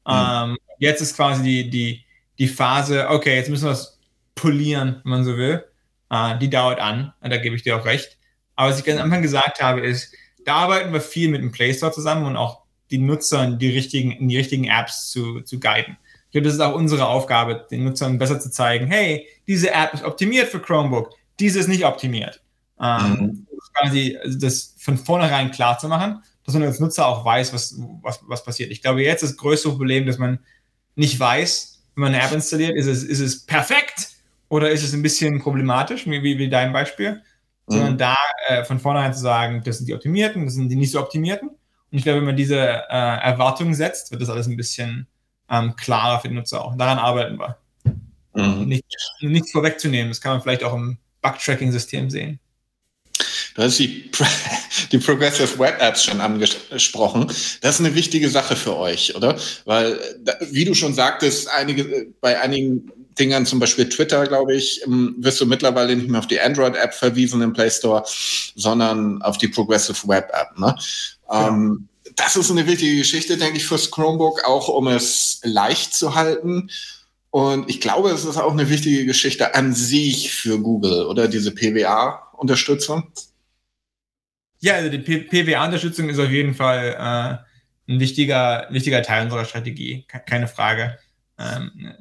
[0.08, 0.14] Mhm.
[0.14, 2.06] Ähm, jetzt ist quasi die, die,
[2.40, 4.00] die Phase, okay, jetzt müssen wir es
[4.36, 5.66] polieren, wenn man so will.
[6.10, 7.14] Äh, die dauert an.
[7.22, 8.18] Und da gebe ich dir auch recht.
[8.56, 10.14] Aber was ich ganz am Anfang gesagt habe, ist,
[10.46, 13.70] da arbeiten wir viel mit dem Play Store zusammen und auch die Nutzer in die
[13.70, 15.98] richtigen, in die richtigen Apps zu, zu guiden.
[16.28, 19.94] Ich glaube, das ist auch unsere Aufgabe, den Nutzern besser zu zeigen, hey, diese App
[19.94, 22.42] ist optimiert für Chromebook, diese ist nicht optimiert.
[22.82, 23.47] Ähm, mhm.
[23.74, 28.20] Quasi das von vornherein klar zu machen, dass man als Nutzer auch weiß, was, was,
[28.28, 28.72] was passiert.
[28.72, 30.40] Ich glaube, jetzt ist das größte Problem, dass man
[30.96, 34.12] nicht weiß, wenn man eine App installiert, ist es, ist es perfekt
[34.50, 37.14] oder ist es ein bisschen problematisch, wie, wie, wie dein Beispiel,
[37.68, 37.74] mhm.
[37.74, 38.16] sondern da
[38.48, 41.50] äh, von vornherein zu sagen, das sind die optimierten, das sind die nicht so optimierten.
[41.50, 45.08] Und ich glaube, wenn man diese äh, Erwartungen setzt, wird das alles ein bisschen
[45.50, 46.78] ähm, klarer für den Nutzer auch.
[46.78, 47.58] Daran arbeiten wir.
[48.36, 48.68] Mhm.
[48.68, 48.86] Nicht,
[49.22, 52.40] nichts vorwegzunehmen, das kann man vielleicht auch im Bug-Tracking-System sehen.
[53.58, 54.12] Du hast die,
[54.92, 57.26] die Progressive Web Apps schon angesprochen.
[57.62, 59.36] Das ist eine wichtige Sache für euch, oder?
[59.66, 60.00] Weil,
[60.52, 65.42] wie du schon sagtest, einige, bei einigen Dingern, zum Beispiel Twitter, glaube ich, ähm, wirst
[65.42, 68.04] du mittlerweile nicht mehr auf die Android-App verwiesen im Play Store,
[68.56, 70.60] sondern auf die Progressive Web App.
[70.60, 70.76] Ne?
[71.28, 71.48] Ja.
[71.48, 76.14] Ähm, das ist eine wichtige Geschichte, denke ich, fürs Chromebook, auch um es leicht zu
[76.14, 76.70] halten.
[77.32, 81.52] Und ich glaube, es ist auch eine wichtige Geschichte an sich für Google oder diese
[81.52, 83.12] PWA-Unterstützung.
[84.60, 90.06] Ja, also die PWA-Unterstützung ist auf jeden Fall äh, ein wichtiger, wichtiger Teil unserer Strategie,
[90.26, 90.98] keine Frage.
[91.38, 91.94] Ähm,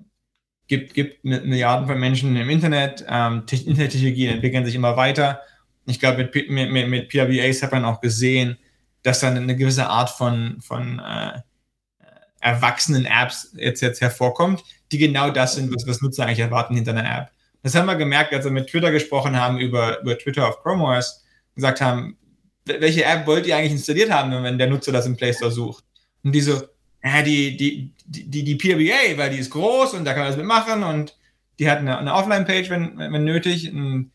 [0.66, 5.42] gibt, gibt Milliarden von Menschen im Internet, ähm, Internettechnologien entwickeln sich immer weiter.
[5.86, 8.58] Ich glaube, mit, mit, mit PWAs hat man auch gesehen,
[9.02, 11.40] dass dann eine gewisse Art von, von äh,
[12.40, 16.92] erwachsenen Apps jetzt, jetzt hervorkommt, die genau das sind, was, was Nutzer eigentlich erwarten hinter
[16.92, 17.30] einer App.
[17.62, 20.84] Das haben wir gemerkt, als wir mit Twitter gesprochen haben über, über Twitter auf Chrome
[20.84, 22.16] OS, gesagt haben,
[22.66, 25.84] welche App wollt ihr eigentlich installiert haben, wenn der Nutzer das im Play Store sucht?
[26.22, 26.60] Und die so,
[27.00, 30.36] äh, die, die, die, die PRBA, weil die ist groß und da kann man das
[30.36, 31.16] mitmachen und
[31.58, 33.72] die hat eine, eine Offline-Page, wenn, wenn nötig.
[33.72, 34.12] Und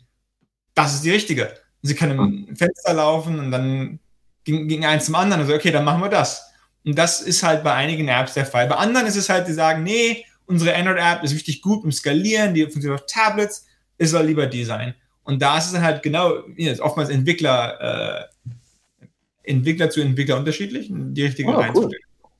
[0.76, 1.54] das ist die richtige.
[1.82, 3.99] Sie kann im Fenster laufen und dann
[4.43, 5.41] ging, ging eins zum anderen.
[5.41, 6.52] Also, okay, dann machen wir das.
[6.86, 8.68] Und das ist halt bei einigen Apps der Fall.
[8.68, 12.54] Bei anderen ist es halt, die sagen, nee, unsere Android-App ist richtig gut im Skalieren,
[12.54, 13.66] die funktioniert auf Tablets,
[13.97, 14.95] es soll lieber die sein.
[15.32, 16.44] Und da ist es halt genau,
[16.82, 18.28] oftmals Entwickler,
[19.00, 21.90] äh, Entwickler zu Entwickler unterschiedlich, die richtige oh, cool.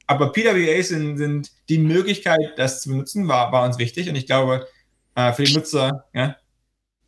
[0.08, 4.10] Aber PWAs sind, sind, die Möglichkeit, das zu benutzen, war, war uns wichtig.
[4.10, 4.68] Und ich glaube,
[5.16, 6.36] äh, für die Nutzer, ja,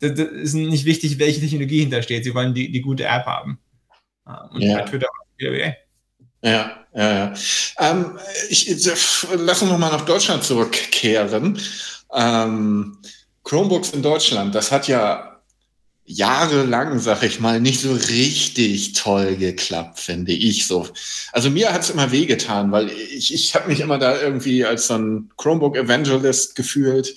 [0.00, 2.24] das, das, ist nicht wichtig, welche Technologie hintersteht.
[2.24, 3.58] Sie wollen die, die gute App haben.
[4.26, 4.78] Äh, und ja.
[4.78, 5.08] bei Twitter
[5.38, 5.74] PWA.
[6.40, 7.34] Ja, ja, ja.
[7.78, 8.18] Ähm,
[8.48, 8.68] ich,
[9.36, 11.58] lass uns nochmal nach Deutschland zurückkehren.
[12.14, 12.96] Ähm,
[13.42, 15.33] Chromebooks in Deutschland, das hat ja
[16.06, 20.88] jahrelang, sag ich mal, nicht so richtig toll geklappt, finde ich so.
[21.32, 24.94] Also mir hat's immer wehgetan, weil ich, ich habe mich immer da irgendwie als so
[24.94, 27.14] ein Chromebook-Evangelist gefühlt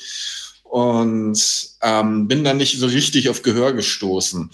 [0.63, 4.49] und ähm, bin dann nicht so richtig auf Gehör gestoßen.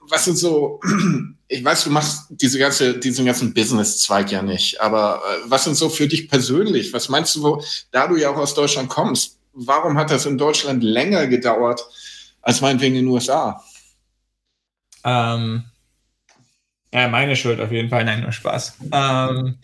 [0.00, 0.80] Was sind so,
[1.48, 5.76] ich weiß, du machst diese ganze, diesen ganzen Business-Zweig ja nicht, aber äh, was sind
[5.76, 6.92] so für dich persönlich?
[6.92, 10.38] Was meinst du, wo, da du ja auch aus Deutschland kommst, warum hat das in
[10.38, 11.84] Deutschland länger gedauert,
[12.48, 13.62] als meinetwegen in den USA.
[15.04, 15.64] Ähm,
[16.94, 18.06] ja, meine Schuld auf jeden Fall.
[18.06, 18.78] Nein, nur Spaß.
[18.90, 19.58] Ähm,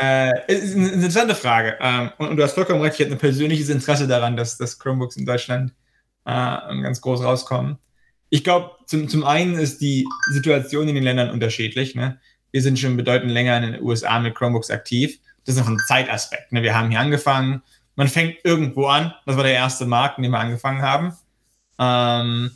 [0.00, 1.76] äh, ist eine interessante Frage.
[1.82, 4.78] Ähm, und, und, du hast vollkommen recht, ich hätte ein persönliches Interesse daran, dass, dass
[4.78, 5.74] Chromebooks in Deutschland
[6.24, 7.76] äh, ganz groß rauskommen.
[8.30, 11.94] Ich glaube, zum, zum einen ist die Situation in den Ländern unterschiedlich.
[11.94, 12.18] Ne?
[12.50, 15.18] Wir sind schon bedeutend länger in den USA mit Chromebooks aktiv.
[15.44, 16.50] Das ist noch ein Zeitaspekt.
[16.50, 16.62] Ne?
[16.62, 17.62] Wir haben hier angefangen.
[17.94, 19.12] Man fängt irgendwo an.
[19.26, 21.12] Das war der erste Markt, in dem wir angefangen haben.
[21.78, 22.50] Ähm,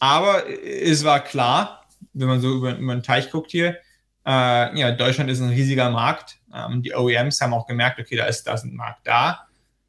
[0.00, 3.76] aber es war klar, wenn man so über, über den Teich guckt hier,
[4.24, 6.38] äh, ja, Deutschland ist ein riesiger Markt.
[6.54, 9.46] Ähm, die OEMs haben auch gemerkt, okay, da ist, da ist ein Markt da.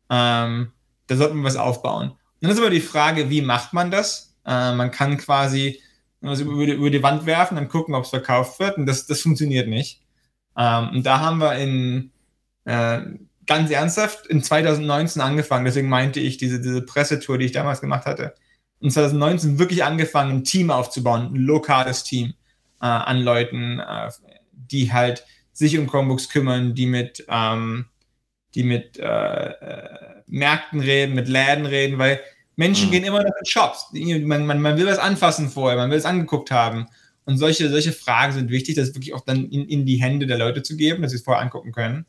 [0.09, 0.71] Ähm,
[1.07, 2.11] da sollten wir was aufbauen.
[2.11, 4.35] Und dann ist aber die Frage, wie macht man das?
[4.45, 5.81] Äh, man kann quasi
[6.23, 8.77] also über, die, über die Wand werfen, dann gucken, ob es verkauft wird.
[8.77, 10.01] Und das, das funktioniert nicht.
[10.57, 12.11] Ähm, und da haben wir in
[12.65, 13.01] äh,
[13.45, 15.65] ganz ernsthaft in 2019 angefangen.
[15.65, 18.33] Deswegen meinte ich, diese, diese Pressetour, die ich damals gemacht hatte,
[18.79, 22.33] in 2019 wirklich angefangen, ein Team aufzubauen, ein lokales Team
[22.81, 24.09] äh, an Leuten, äh,
[24.51, 27.85] die halt sich um Chromebooks kümmern, die mit, ähm,
[28.55, 32.19] die mit äh, äh Märkten reden, mit Läden reden, weil
[32.55, 32.91] Menschen mhm.
[32.91, 33.87] gehen immer noch in Shops.
[33.93, 36.87] Man, man, man will was anfassen vorher, man will es angeguckt haben.
[37.25, 40.37] Und solche, solche Fragen sind wichtig, das wirklich auch dann in, in die Hände der
[40.37, 42.05] Leute zu geben, dass sie es vorher angucken können.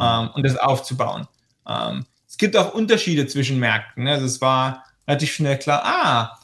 [0.00, 1.26] Ähm, und das aufzubauen.
[1.68, 4.04] Ähm, es gibt auch Unterschiede zwischen Märkten.
[4.04, 4.12] Ne?
[4.12, 6.38] Also es war relativ schnell klar, ah,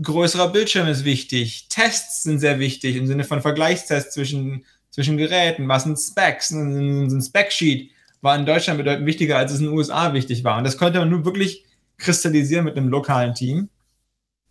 [0.00, 5.68] größerer Bildschirm ist wichtig, Tests sind sehr wichtig im Sinne von Vergleichstests zwischen, zwischen Geräten,
[5.68, 7.90] was sind Specs, ein, ein Spec-Sheet
[8.22, 10.56] war in Deutschland bedeutend wichtiger, als es in den USA wichtig war.
[10.56, 11.64] Und das konnte man nur wirklich
[11.98, 13.68] kristallisieren mit einem lokalen Team,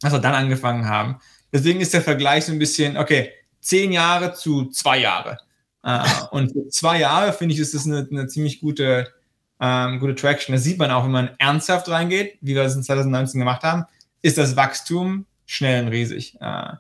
[0.02, 1.20] was wir dann angefangen haben.
[1.52, 5.38] Deswegen ist der Vergleich so ein bisschen, okay, zehn Jahre zu zwei Jahre.
[5.84, 9.12] Uh, und für zwei Jahre finde ich, ist das eine, eine ziemlich gute,
[9.60, 10.54] ähm, gute Traction.
[10.54, 13.86] Das sieht man auch, wenn man ernsthaft reingeht, wie wir es in 2019 gemacht haben,
[14.22, 16.38] ist das Wachstum schnell und riesig.
[16.40, 16.76] Uh,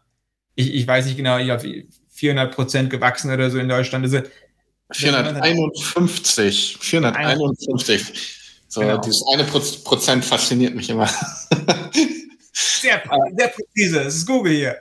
[0.55, 4.05] ich, ich, weiß nicht genau, ich habe 400 Prozent gewachsen oder so in Deutschland.
[4.05, 4.21] Also,
[4.91, 8.37] 451, 451.
[8.67, 8.97] So, genau.
[8.97, 11.09] dieses eine Prozent fasziniert mich immer.
[12.53, 13.01] Sehr,
[13.37, 14.77] sehr präzise, das ist Google hier.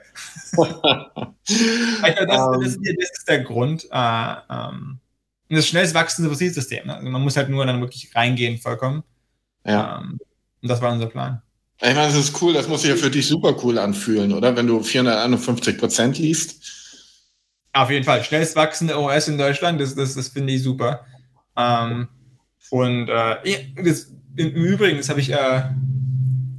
[0.51, 3.87] Das, das, um, das, ist der Grund.
[3.91, 4.99] Äh, ähm,
[5.49, 6.87] das schnellst wachsende Fossilsystem.
[6.87, 6.95] Ne?
[6.95, 9.03] Also man muss halt nur dann wirklich reingehen, vollkommen.
[9.65, 9.99] Ja.
[9.99, 10.19] Ähm,
[10.61, 11.41] und das war unser Plan.
[11.77, 14.55] Ich meine, das ist cool, das muss sich ja für dich super cool anfühlen, oder?
[14.55, 16.63] Wenn du 451 Prozent liest.
[17.73, 18.23] Auf jeden Fall.
[18.23, 21.05] Schnellst wachsende OS in Deutschland, das, das, das finde ich super.
[21.57, 22.07] Ähm,
[22.69, 25.63] und äh, das, im Übrigen, das habe ich, äh,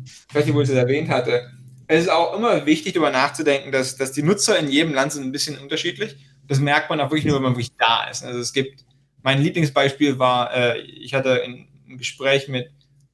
[0.05, 1.51] ich weiß nicht, wo ich das erwähnt hatte,
[1.87, 5.25] es ist auch immer wichtig, darüber nachzudenken, dass, dass die Nutzer in jedem Land sind
[5.25, 6.17] ein bisschen unterschiedlich.
[6.47, 8.25] das merkt man auch wirklich nur, wenn man wirklich da ist.
[8.25, 8.85] Also es gibt,
[9.23, 12.71] mein Lieblingsbeispiel war, äh, ich hatte ein, ein Gespräch mit,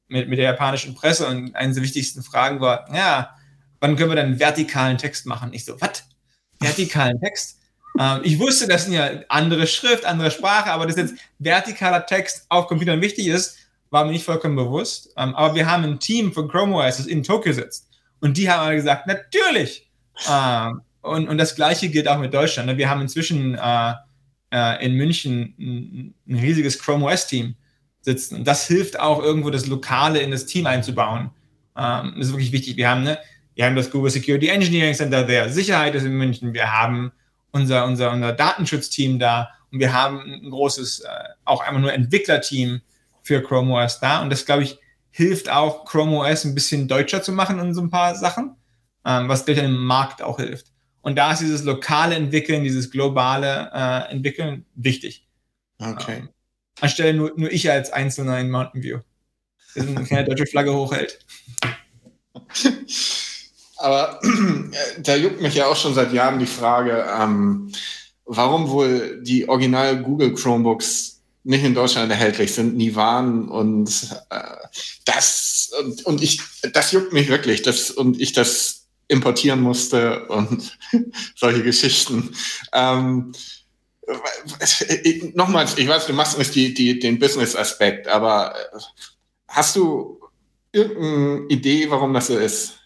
[0.07, 3.35] mit, mit der japanischen Presse und eine der wichtigsten Fragen war, ja,
[3.79, 5.53] wann können wir dann vertikalen Text machen?
[5.53, 6.03] Ich so, was?
[6.59, 7.59] Vertikalen Text?
[7.99, 12.45] ähm, ich wusste, das sind ja andere Schrift, andere Sprache, aber dass jetzt vertikaler Text
[12.49, 13.57] auf Computern wichtig ist,
[13.89, 15.11] war mir nicht vollkommen bewusst.
[15.17, 17.88] Ähm, aber wir haben ein Team von Chrome OS, das in Tokio sitzt.
[18.21, 19.89] Und die haben gesagt, natürlich.
[20.29, 22.67] Ähm, und, und das Gleiche gilt auch mit Deutschland.
[22.67, 22.77] Ne?
[22.77, 23.93] Wir haben inzwischen äh,
[24.51, 27.55] äh, in München ein, ein riesiges Chrome OS-Team
[28.01, 28.37] sitzen.
[28.37, 31.31] Und das hilft auch irgendwo, das Lokale in das Team einzubauen.
[31.77, 32.77] Ähm, das ist wirklich wichtig.
[32.77, 33.17] Wir haben, ne,
[33.55, 36.53] wir haben das Google Security Engineering Center der Sicherheit ist in München.
[36.53, 37.11] Wir haben
[37.51, 41.07] unser, unser, unser Datenschutzteam da und wir haben ein großes, äh,
[41.45, 42.81] auch einmal nur Entwicklerteam
[43.23, 44.21] für Chrome OS da.
[44.21, 44.77] Und das, glaube ich,
[45.11, 48.55] hilft auch, Chrome OS ein bisschen deutscher zu machen in so ein paar Sachen,
[49.05, 50.71] ähm, was durch den Markt auch hilft.
[51.01, 55.27] Und da ist dieses lokale Entwickeln, dieses globale äh, Entwickeln wichtig.
[55.79, 56.17] Okay.
[56.17, 56.29] Ähm,
[56.81, 58.99] anstelle nur, nur ich als Einzelner in Mountain View,
[59.75, 61.19] der keine deutsche Flagge hochhält.
[63.77, 67.71] Aber äh, da juckt mich ja auch schon seit Jahren die Frage, ähm,
[68.25, 73.89] warum wohl die Original Google Chromebooks nicht in Deutschland erhältlich sind, nie waren und
[74.29, 74.67] äh,
[75.05, 76.41] das und, und ich
[76.73, 80.77] das juckt mich wirklich, das und ich das importieren musste und
[81.35, 82.35] solche Geschichten.
[82.73, 83.33] Ähm,
[85.33, 88.79] nochmals, ich weiß, du machst nicht die, die, den Business-Aspekt, aber äh,
[89.47, 90.19] hast du
[90.71, 92.79] irgendeine Idee, warum das so ist?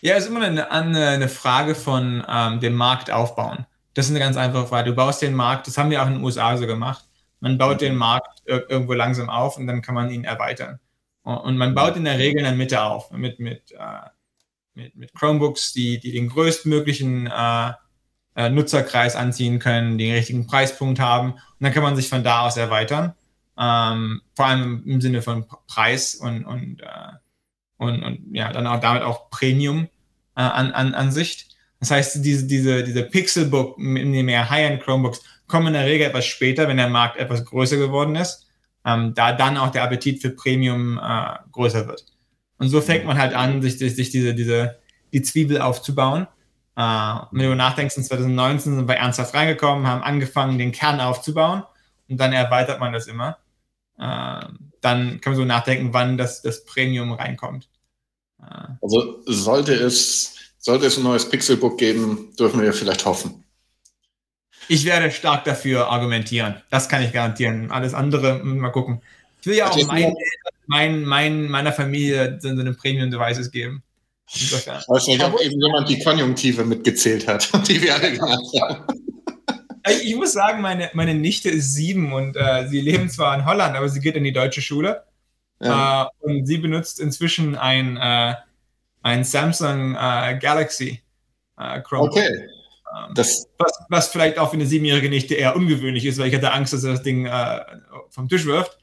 [0.00, 3.66] Ja, es ist immer eine, eine Frage von ähm, dem Markt aufbauen.
[3.94, 4.90] Das ist eine ganz einfache Frage.
[4.90, 7.04] Du baust den Markt, das haben wir auch in den USA so gemacht.
[7.40, 10.80] Man baut den Markt irgendwo langsam auf und dann kann man ihn erweitern.
[11.22, 14.08] Und man baut in der Regel in der Mitte auf mit, mit, äh,
[14.74, 17.72] mit, mit Chromebooks, die, die den größtmöglichen äh,
[18.36, 21.32] äh, Nutzerkreis anziehen können, den richtigen Preispunkt haben.
[21.32, 23.14] Und dann kann man sich von da aus erweitern.
[23.56, 27.12] Ähm, vor allem im Sinne von Preis und, und, äh,
[27.78, 29.88] und, und ja, dann auch damit auch Premium
[30.36, 31.53] äh, an, an, an Sicht.
[31.80, 36.68] Das heißt, diese, diese, diese Pixelbook, mehr High-End Chromebooks, kommen in der Regel etwas später,
[36.68, 38.46] wenn der Markt etwas größer geworden ist,
[38.84, 42.04] ähm, da dann auch der Appetit für Premium äh, größer wird.
[42.58, 44.78] Und so fängt man halt an, sich, sich diese, diese,
[45.12, 46.26] die Zwiebel aufzubauen.
[46.76, 51.64] Äh, wenn du nachdenkst, in 2019 sind wir ernsthaft reingekommen, haben angefangen, den Kern aufzubauen
[52.08, 53.38] und dann erweitert man das immer.
[53.98, 54.46] Äh,
[54.80, 57.68] dann kann man so nachdenken, wann das, das Premium reinkommt.
[58.40, 58.74] Äh.
[58.82, 63.44] Also sollte es, sollte es ein neues Pixelbook geben, dürfen wir vielleicht hoffen.
[64.66, 66.54] Ich werde stark dafür argumentieren.
[66.70, 67.70] Das kann ich garantieren.
[67.70, 69.02] Alles andere, mal gucken.
[69.42, 70.14] Ich will ja auch mein,
[70.66, 73.82] mein, mein, meiner Familie so eine Premium-Devices geben.
[74.32, 74.80] Insofern.
[74.80, 78.86] Ich weiß nicht, ob eben jemand die Konjunktive mitgezählt hat, die wir alle gemacht haben.
[80.02, 83.76] Ich muss sagen, meine, meine Nichte ist sieben und äh, sie leben zwar in Holland,
[83.76, 85.02] aber sie geht in die deutsche Schule.
[85.60, 86.04] Ja.
[86.04, 88.34] Äh, und sie benutzt inzwischen ein, äh,
[89.04, 91.02] ein Samsung äh, Galaxy
[91.58, 92.16] äh, Chromebook.
[92.16, 92.48] Okay.
[92.96, 96.34] Ähm, das was, was vielleicht auch für eine siebenjährige Nichte eher ungewöhnlich ist, weil ich
[96.34, 97.60] hatte Angst, dass er das Ding äh,
[98.10, 98.78] vom Tisch wirft.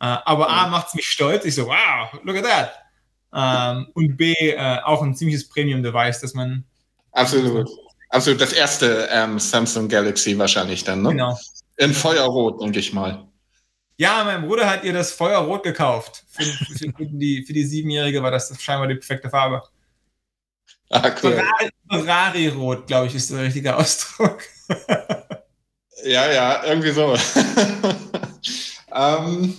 [0.00, 1.44] Äh, aber A, macht es mich stolz.
[1.44, 2.72] Ich so, wow, look at that.
[3.34, 6.64] Ähm, und B, äh, auch ein ziemliches Premium-Device, dass man.
[7.12, 7.68] Absolut.
[8.10, 8.40] Absolut.
[8.42, 11.10] Das erste ähm, Samsung Galaxy wahrscheinlich dann, ne?
[11.10, 11.38] Genau.
[11.78, 13.26] In Feuerrot, denke ich mal.
[14.02, 16.24] Ja, mein Bruder hat ihr das Feuerrot gekauft.
[16.28, 19.62] Für, für, für die, für die Siebenjährige war das scheinbar die perfekte Farbe.
[20.90, 21.40] Ah, cool.
[21.88, 24.42] Ferrari-Rot, glaube ich, ist der richtige Ausdruck.
[26.04, 27.14] ja, ja, irgendwie so.
[28.92, 29.56] ähm,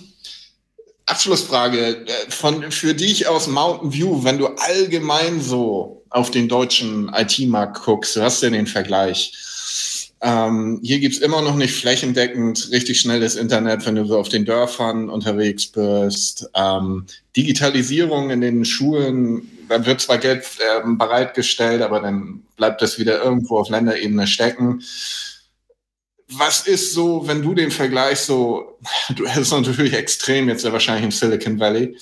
[1.06, 7.10] Abschlussfrage äh, von, für dich aus Mountain View, wenn du allgemein so auf den deutschen
[7.14, 9.32] IT-Markt guckst, du hast ja den Vergleich.
[10.20, 14.44] Ähm, hier gibt's immer noch nicht flächendeckend richtig schnelles Internet, wenn du so auf den
[14.44, 16.48] Dörfern unterwegs bist.
[16.54, 22.98] Ähm, Digitalisierung in den Schulen, da wird zwar Geld äh, bereitgestellt, aber dann bleibt das
[22.98, 24.82] wieder irgendwo auf Länderebene stecken
[26.38, 28.78] was ist so, wenn du den Vergleich so,
[29.16, 31.96] du hast natürlich extrem jetzt ja wahrscheinlich im Silicon Valley,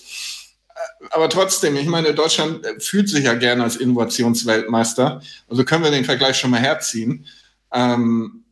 [1.11, 6.05] aber trotzdem, ich meine, Deutschland fühlt sich ja gerne als Innovationsweltmeister, also können wir den
[6.05, 7.27] Vergleich schon mal herziehen.
[7.73, 8.45] Ähm,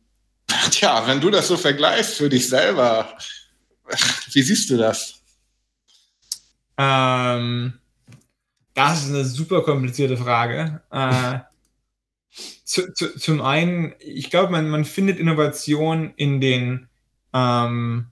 [0.71, 3.17] tja, wenn du das so vergleichst für dich selber,
[4.31, 5.21] wie siehst du das?
[6.77, 7.79] Ähm,
[8.73, 10.81] das ist eine super komplizierte Frage.
[10.91, 11.39] Äh,
[12.63, 16.89] zu, zu, zum einen, ich glaube, man, man findet Innovation in den
[17.33, 18.07] ähm,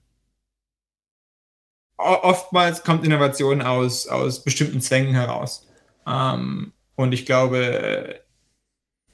[2.00, 5.68] oftmals kommt Innovation aus, aus bestimmten Zwängen heraus.
[6.08, 8.22] Ähm, und ich glaube,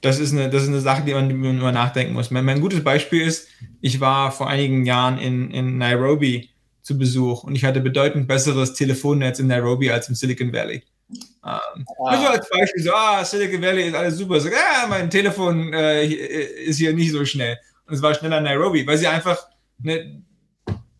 [0.00, 2.30] das ist eine, das ist eine Sache, die man, die man immer nachdenken muss.
[2.30, 3.48] Mein, mein, gutes Beispiel ist,
[3.80, 6.50] ich war vor einigen Jahren in, in Nairobi
[6.82, 10.82] zu Besuch und ich hatte bedeutend besseres Telefonnetz in Nairobi als im Silicon Valley.
[11.10, 11.60] Ähm, ah.
[12.04, 14.40] Also als Beispiel so, ah, Silicon Valley ist alles super.
[14.40, 17.58] So, ah, mein Telefon äh, ist hier nicht so schnell.
[17.86, 19.48] Und es war schneller in Nairobi, weil sie einfach,
[19.78, 20.22] ne,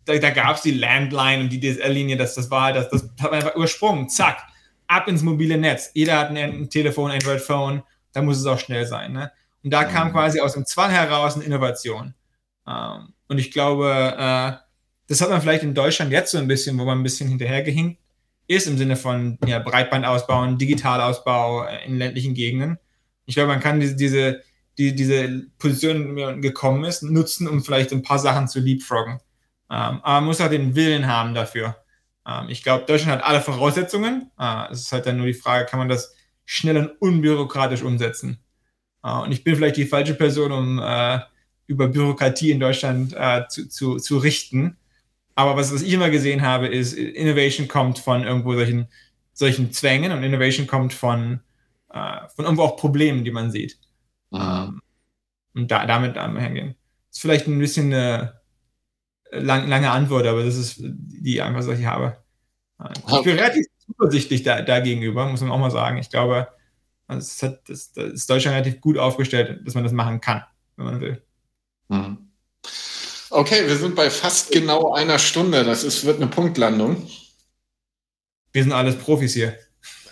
[0.05, 3.02] da, da gab es die Landline und die DSL-Linie, das, das war halt, das, das
[3.20, 4.39] hat man einfach übersprungen, zack,
[4.86, 5.90] ab ins mobile Netz.
[5.94, 7.82] Jeder hat ein, ein Telefon, Android-Phone,
[8.16, 9.12] da muss es auch schnell sein.
[9.12, 9.30] Ne?
[9.62, 10.12] Und da kam mhm.
[10.12, 12.14] quasi aus dem Zwang heraus eine Innovation.
[12.66, 14.52] Ähm, und ich glaube, äh,
[15.06, 18.01] das hat man vielleicht in Deutschland jetzt so ein bisschen, wo man ein bisschen hinterhergehinkt
[18.48, 22.78] ist, im Sinne von ja, Breitbandausbau, Digitalausbau äh, in ländlichen Gegenden.
[23.26, 24.43] Ich glaube, man kann diese, diese,
[24.78, 29.20] die, diese Position, die gekommen ist, nutzen, um vielleicht ein paar Sachen zu leapfroggen.
[29.68, 31.76] Ähm, aber man muss auch den Willen haben dafür.
[32.26, 34.30] Ähm, ich glaube, Deutschland hat alle Voraussetzungen.
[34.38, 36.15] Äh, es ist halt dann nur die Frage, kann man das
[36.47, 38.39] schnell und unbürokratisch umsetzen?
[39.02, 41.20] Äh, und ich bin vielleicht die falsche Person, um äh,
[41.66, 44.77] über Bürokratie in Deutschland äh, zu, zu, zu richten.
[45.35, 48.89] Aber was, was ich immer gesehen habe, ist, Innovation kommt von irgendwo solchen,
[49.35, 51.40] solchen Zwängen und Innovation kommt von,
[51.90, 53.78] von irgendwo auch Problemen, die man sieht.
[54.31, 54.81] Mhm.
[55.55, 56.74] und da, damit einhergehen.
[57.09, 58.40] Das ist vielleicht ein bisschen eine
[59.31, 62.16] lang, lange Antwort, aber das ist die einfach, was ich habe.
[63.09, 65.99] Ich bin relativ zuversichtlich da, dagegenüber, muss man auch mal sagen.
[65.99, 66.49] Ich glaube,
[67.09, 70.45] das, hat, das, das ist Deutschland relativ gut aufgestellt, dass man das machen kann,
[70.77, 71.23] wenn man will.
[71.89, 72.31] Mhm.
[73.31, 75.65] Okay, wir sind bei fast genau einer Stunde.
[75.65, 77.09] Das ist, wird eine Punktlandung.
[78.53, 79.57] Wir sind alles Profis hier.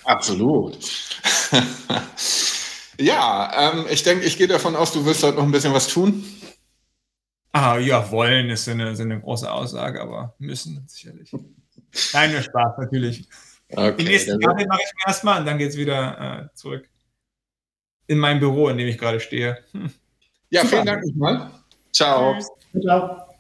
[0.05, 0.79] Absolut.
[2.99, 5.89] ja, ähm, ich denke, ich gehe davon aus, du wirst heute noch ein bisschen was
[5.89, 6.25] tun.
[7.53, 11.33] Ah, ja, wollen ist eine, ist eine große Aussage, aber müssen sicherlich.
[12.13, 13.29] Nein, nur Spaß, natürlich.
[13.77, 16.89] Okay, Die nächsten Jahre mache ich mir erstmal und dann geht es wieder äh, zurück
[18.07, 19.59] in mein Büro, in dem ich gerade stehe.
[19.73, 19.91] Hm.
[20.51, 20.71] Ja, Super.
[20.73, 21.51] vielen Dank nochmal.
[21.93, 22.37] Ciao.
[22.81, 23.21] Ciao.